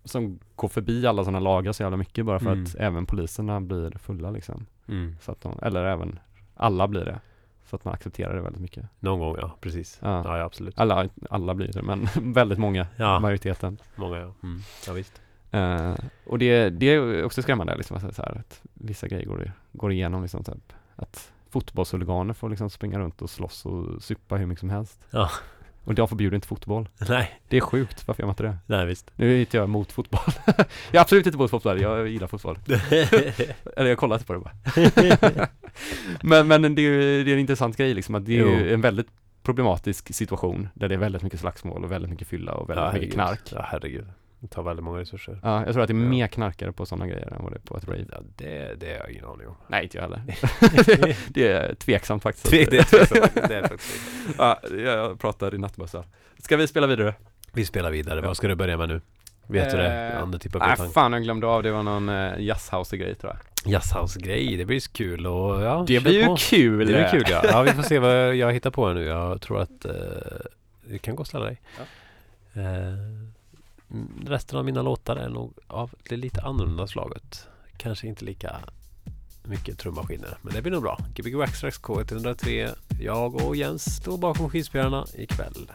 som 0.05 0.38
går 0.57 0.68
förbi 0.68 1.07
alla 1.07 1.24
sådana 1.24 1.40
lagar 1.40 1.72
så 1.72 1.82
jävla 1.82 1.97
mycket 1.97 2.26
bara 2.26 2.38
för 2.38 2.53
Mm. 2.53 2.64
att 2.64 2.74
även 2.74 3.07
poliserna 3.07 3.61
blir 3.61 3.90
fulla 3.99 4.30
liksom. 4.30 4.66
Mm. 4.88 5.16
Så 5.20 5.32
att 5.32 5.40
de, 5.40 5.59
eller 5.62 5.84
även 5.84 6.18
alla 6.55 6.88
blir 6.88 7.05
det. 7.05 7.20
Så 7.66 7.76
att 7.76 7.84
man 7.84 7.95
accepterar 7.95 8.34
det 8.34 8.40
väldigt 8.42 8.62
mycket. 8.62 8.84
Någon 9.01 9.20
gång, 9.20 9.36
ja. 9.40 9.57
Precis. 9.61 9.99
Ja. 10.03 10.22
Ja, 10.24 10.38
ja 10.38 10.45
absolut. 10.45 10.78
Alla, 10.78 11.09
alla 11.30 11.55
blir 11.55 11.72
det, 11.72 11.82
men 11.82 12.09
väldigt 12.32 12.59
många, 12.59 12.86
Ja, 12.97 13.20
majoriteten. 13.20 13.78
många 13.97 14.16
ja. 14.18 14.34
Mm. 14.42 14.61
Ja, 14.86 14.92
visst. 14.92 15.20
Eh, 15.55 15.94
och 16.26 16.38
det, 16.38 16.70
det 16.70 16.86
är 16.86 17.24
också 17.24 17.42
skrämmande 17.42 17.76
liksom, 17.76 17.96
att, 17.96 18.14
så 18.16 18.22
här, 18.22 18.36
att 18.40 18.61
vissa 18.74 19.09
grejer 19.09 19.26
går, 19.26 19.52
går 19.72 19.92
igenom 19.92 20.22
liksom, 20.22 20.44
typ, 20.44 20.72
att 20.96 21.32
fotbollshuliganer 21.50 22.34
får 22.34 22.48
liksom 22.50 22.70
springa 22.70 22.98
runt 22.98 23.22
och 23.22 23.30
slåss 23.30 23.66
och 23.66 24.02
supa 24.02 24.36
hur 24.36 24.46
mycket 24.46 24.61
som 24.61 24.70
helst. 24.70 25.00
Ja. 25.11 25.30
Och 25.84 25.94
de 25.94 26.09
förbjuder 26.09 26.34
inte 26.34 26.48
fotboll. 26.48 26.88
Nej, 27.09 27.40
Det 27.48 27.57
är 27.57 27.61
sjukt, 27.61 28.07
varför 28.07 28.22
gör 28.22 28.26
man 28.26 28.32
inte 28.32 28.42
det? 28.42 28.59
nej 28.66 28.86
visst. 28.86 29.11
Nu 29.16 29.34
är 29.34 29.40
inte 29.40 29.57
jag 29.57 29.64
emot 29.64 29.92
fotboll. 29.92 30.20
jag 30.46 30.66
är 30.92 31.00
absolut 31.00 31.26
inte 31.26 31.36
emot 31.36 31.50
fotboll, 31.50 31.80
jag 31.80 32.09
gillar 32.09 32.26
fotboll. 32.26 32.59
Eller 33.76 33.88
jag 33.90 33.98
kollar 33.98 34.16
inte 34.16 34.26
på 34.26 34.32
det 34.32 34.38
bara. 34.38 35.48
men 36.22 36.48
men 36.62 36.74
det, 36.74 36.82
är, 36.82 36.84
ju- 36.84 37.24
det 37.24 37.30
är 37.30 37.34
en 37.34 37.40
intressant 37.40 37.76
grej 37.76 37.94
liksom, 37.94 38.14
att 38.14 38.26
det 38.26 38.38
är 38.38 38.46
ju 38.46 38.74
en 38.74 38.80
väldigt 38.80 39.09
problematisk 39.42 40.14
situation 40.14 40.68
där 40.74 40.88
det 40.88 40.94
är 40.94 40.98
väldigt 40.98 41.22
mycket 41.22 41.40
slagsmål 41.40 41.84
och 41.84 41.92
väldigt 41.92 42.11
mycket 42.11 42.28
fylla 42.28 42.52
och 42.52 42.70
väldigt 42.70 42.84
ja, 42.84 42.92
mycket 42.92 43.12
knark. 43.12 43.40
Ja, 43.52 43.66
herregud. 43.68 44.07
Det 44.45 44.49
tar 44.49 44.62
väldigt 44.62 44.84
många 44.84 45.01
resurser. 45.01 45.38
Ja, 45.42 45.64
jag 45.64 45.72
tror 45.72 45.82
att 45.82 45.88
det 45.88 45.95
är 45.95 46.03
Ja. 46.03 46.09
mer 46.09 46.26
knarkare 46.26 46.72
på 46.72 46.86
sådana 46.86 47.07
grejer 47.07 47.32
än 47.32 47.42
vad 47.42 47.53
det 47.53 47.57
är 47.57 47.61
på 47.61 47.76
ett 47.76 47.88
rave. 47.88 48.05
Ja, 48.12 48.18
det, 48.36 48.80
det 48.80 48.86
har 48.86 48.95
jag 48.95 49.11
ingen 49.11 49.24
aning 49.24 49.49
om. 49.49 49.55
Nej, 49.68 49.82
inte 49.82 49.97
jag 49.97 50.03
heller. 50.03 50.22
det 51.28 51.49
är 51.49 51.74
tveksamt 51.74 52.22
faktiskt. 52.22 52.51
Det, 52.51 52.70
det, 52.70 52.78
är 52.78 52.82
tveksamt. 52.82 53.34
det 53.49 53.55
är 53.55 53.62
faktiskt 53.62 54.01
ja, 54.38 54.61
jag 54.76 55.20
pratar 55.20 55.55
i 55.55 55.59
nattbössa. 55.59 56.05
Ska 56.38 56.57
vi 56.57 56.66
spela 56.66 56.86
vidare? 56.86 57.14
Vi 57.53 57.64
spelar 57.64 57.90
vidare. 57.90 58.20
Ja. 58.20 58.26
Vad 58.26 58.36
ska 58.36 58.49
du 58.49 58.55
börja 58.55 58.76
med 58.76 58.88
nu? 58.88 59.01
Vet 59.47 59.70
du 59.70 59.76
det? 59.76 60.12
Eh, 60.12 60.22
Andra 60.22 60.38
typ 60.38 60.55
av 60.55 60.61
Nej, 60.61 60.70
betang. 60.70 60.90
fan 60.90 61.12
jag 61.12 61.22
glömde 61.22 61.47
av. 61.47 61.62
Det 61.62 61.70
var 61.70 61.82
någon 61.82 62.09
uh, 62.09 62.40
jazzhouse-grej 62.40 63.14
tror 63.14 63.32
jag. 63.32 63.72
Jazzhouse-grej. 63.72 64.57
Det 64.57 64.64
blir 64.64 64.80
så 64.80 64.92
kul 64.92 65.26
och 65.26 65.62
ja, 65.62 65.84
Det 65.86 66.01
blir 66.01 66.12
ju 66.28 66.36
kul! 66.38 66.78
Det 66.78 66.92
blir 66.92 67.09
kul 67.11 67.24
ja. 67.28 67.42
Ja, 67.45 67.62
vi 67.62 67.70
får 67.70 67.82
se 67.82 67.99
vad 67.99 68.34
jag 68.36 68.53
hittar 68.53 68.70
på 68.70 68.92
nu. 68.92 69.05
Jag 69.05 69.40
tror 69.40 69.61
att 69.61 69.84
eh, 69.84 69.92
det 70.88 70.99
kan 70.99 71.16
gå 71.16 71.20
och 71.20 71.26
ställa 71.26 71.45
dig. 71.45 71.61
Eh, 72.55 72.64
mm, 72.88 73.34
resten 74.26 74.59
av 74.59 74.64
mina 74.64 74.82
låtar 74.82 75.16
är 75.16 75.28
nog 75.28 75.59
av 75.66 75.91
det 76.09 76.16
lite 76.16 76.43
annorlunda 76.43 76.87
slaget. 76.87 77.47
Kanske 77.76 78.07
inte 78.07 78.24
lika 78.24 78.57
mycket 79.43 79.78
trummaskiner. 79.78 80.39
Men 80.43 80.55
det 80.55 80.62
blir 80.62 80.72
nog 80.72 80.82
bra. 80.82 80.99
Gbg 81.14 81.35
Waxtrax 81.35 81.80
K103. 81.80 82.70
Jag 83.01 83.35
och 83.35 83.57
Jens 83.57 83.97
står 83.97 84.18
bakom 84.18 84.51
skivspelarna 84.51 85.07
ikväll. 85.14 85.70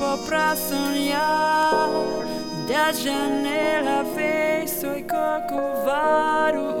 Tempo 0.00 0.18
pra 0.24 0.56
sonhar. 0.56 1.90
Da 2.66 2.92
janela 2.92 4.02
vejo 4.14 4.96
e 4.96 5.02
corcovado 5.02 6.58
o 6.58 6.79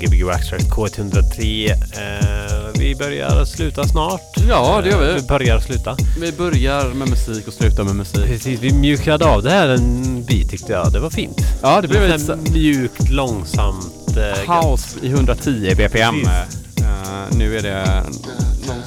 Gbg 0.00 0.22
Waxtrax 0.24 0.64
K103. 0.64 1.70
Eh, 1.70 2.68
vi 2.78 2.94
börjar 2.94 3.44
sluta 3.44 3.84
snart. 3.88 4.22
Ja, 4.48 4.80
det 4.84 4.88
gör 4.90 5.00
vi. 5.00 5.08
Eh, 5.10 5.14
Vi 5.14 5.22
börjar 5.22 5.60
sluta. 5.60 5.96
Vi 6.20 6.32
börjar 6.32 6.84
med 6.94 7.08
musik 7.10 7.48
och 7.48 7.54
slutar 7.54 7.84
med 7.84 7.94
musik. 7.96 8.24
Precis, 8.26 8.60
vi 8.60 8.72
mjukade 8.72 9.24
av 9.26 9.42
det 9.42 9.50
här 9.50 9.68
en 9.68 10.24
bit 10.24 10.50
tyckte 10.50 10.72
jag. 10.72 10.92
Det 10.92 10.98
var 11.00 11.10
fint. 11.10 11.36
Ja, 11.62 11.80
det 11.80 11.88
blev 11.88 12.02
Lite 12.08 12.18
så- 12.18 12.36
mjukt, 12.36 13.10
långsamt. 13.10 14.16
Eh, 14.16 14.54
House 14.62 14.98
i 15.02 15.08
110 15.08 15.74
BPM. 15.76 16.26
Eh, 16.26 17.36
nu 17.36 17.56
är 17.58 17.62
det 17.62 18.02
någon 18.66 18.82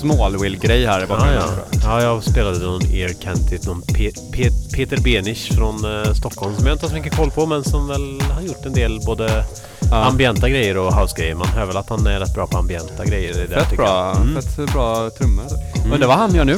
smallwheel-grej 0.00 0.86
här 0.86 0.98
i 0.98 1.02
Ja, 1.02 1.06
bakgrunden. 1.08 1.42
ja. 1.72 1.78
ja, 1.84 2.02
jag 2.02 2.24
spelade 2.24 2.58
någon 2.58 2.82
Ear 2.94 3.08
Cantit, 3.22 3.66
någon 3.66 3.82
Pe- 3.82 4.14
Pe- 4.32 4.72
Peter 4.74 4.96
Benisch 4.96 5.52
från 5.54 5.84
eh, 6.04 6.12
Stockholm 6.12 6.56
som 6.56 6.66
jag 6.66 6.74
inte 6.74 6.84
har 6.84 6.90
så 6.90 6.96
mycket 6.96 7.16
koll 7.16 7.30
på 7.30 7.46
men 7.46 7.64
som 7.64 7.88
väl 7.88 8.20
har 8.20 8.42
gjort 8.42 8.66
en 8.66 8.72
del 8.72 9.00
både 9.06 9.44
Ja. 9.90 10.04
ambienta 10.04 10.48
grejer 10.48 10.76
och 10.76 10.94
house-grejer. 10.94 11.34
Man 11.34 11.48
hör 11.48 11.64
väl 11.66 11.76
att 11.76 11.88
han 11.88 12.06
är 12.06 12.20
rätt 12.20 12.34
bra 12.34 12.46
på 12.46 12.58
ambienta 12.58 13.04
grejer. 13.04 13.46
Det 13.48 13.54
Fett 13.64 13.76
bra. 13.76 14.12
Mm. 14.16 14.42
fett 14.42 14.72
bra 14.72 15.10
trummor. 15.10 15.44
Men 15.90 16.00
det 16.00 16.06
var 16.06 16.14
han 16.14 16.34
gör 16.34 16.44
nu. 16.44 16.56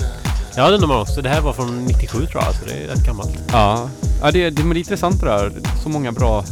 Ja, 0.56 0.70
det 0.70 0.76
är 0.76 0.86
man 0.86 1.00
också. 1.00 1.22
Det 1.22 1.28
här 1.28 1.40
var 1.40 1.52
från 1.52 1.84
97 1.84 2.26
tror 2.26 2.42
jag, 2.42 2.54
så 2.54 2.64
det 2.66 2.72
är 2.72 2.88
rätt 2.88 3.06
gammalt. 3.06 3.30
Ja, 3.52 3.88
ja 4.22 4.30
det, 4.30 4.50
det, 4.50 4.62
men 4.64 4.70
det 4.74 4.76
är 4.76 4.78
intressant 4.78 5.20
det 5.20 5.26
där. 5.26 5.52
Så 5.82 5.88
många 5.88 6.12
bra 6.12 6.44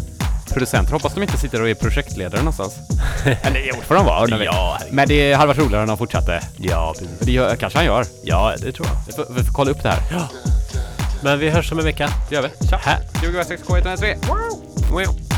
producenter. 0.55 0.93
Hoppas 0.93 1.15
de 1.15 1.23
inte 1.23 1.36
sitter 1.39 1.62
och 1.62 1.69
är 1.69 1.74
projektledare 1.74 2.40
någonstans. 2.40 2.74
Eller 3.43 3.61
jo, 3.69 3.74
det 3.81 3.86
får 3.86 3.94
de 3.94 4.05
vara. 4.07 4.24
undrar. 4.24 4.40
Ja, 4.40 4.78
Men 4.90 5.09
det 5.09 5.32
hade 5.32 5.47
varit 5.47 5.59
roligare 5.59 5.82
om 5.82 5.89
de 5.89 5.98
fortsatte. 5.98 6.40
Ja, 6.57 6.94
precis. 6.98 7.19
Det 7.20 7.32
gör, 7.32 7.57
kanske 7.57 7.78
han 7.78 7.86
gör. 7.86 8.05
Ja, 8.23 8.55
det 8.59 8.73
tror 8.73 8.86
jag. 8.86 8.97
Vi 9.07 9.12
får, 9.12 9.35
vi 9.35 9.44
får 9.44 9.52
kolla 9.52 9.70
upp 9.70 9.82
det 9.82 9.89
här. 9.89 10.01
Men 11.23 11.39
vi 11.39 11.51
hörs 11.51 11.73
om 11.73 11.78
en 11.78 11.85
vecka. 11.85 12.11
Det 12.28 12.35
gör 12.35 12.43
vi. 12.43 12.69
Tja! 12.69 12.81
Här. 12.82 12.98
26 13.23 13.62
K103. 13.62 14.16
Wow. 14.90 15.30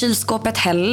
Kylskåpet 0.00 0.58
heller. 0.58 0.84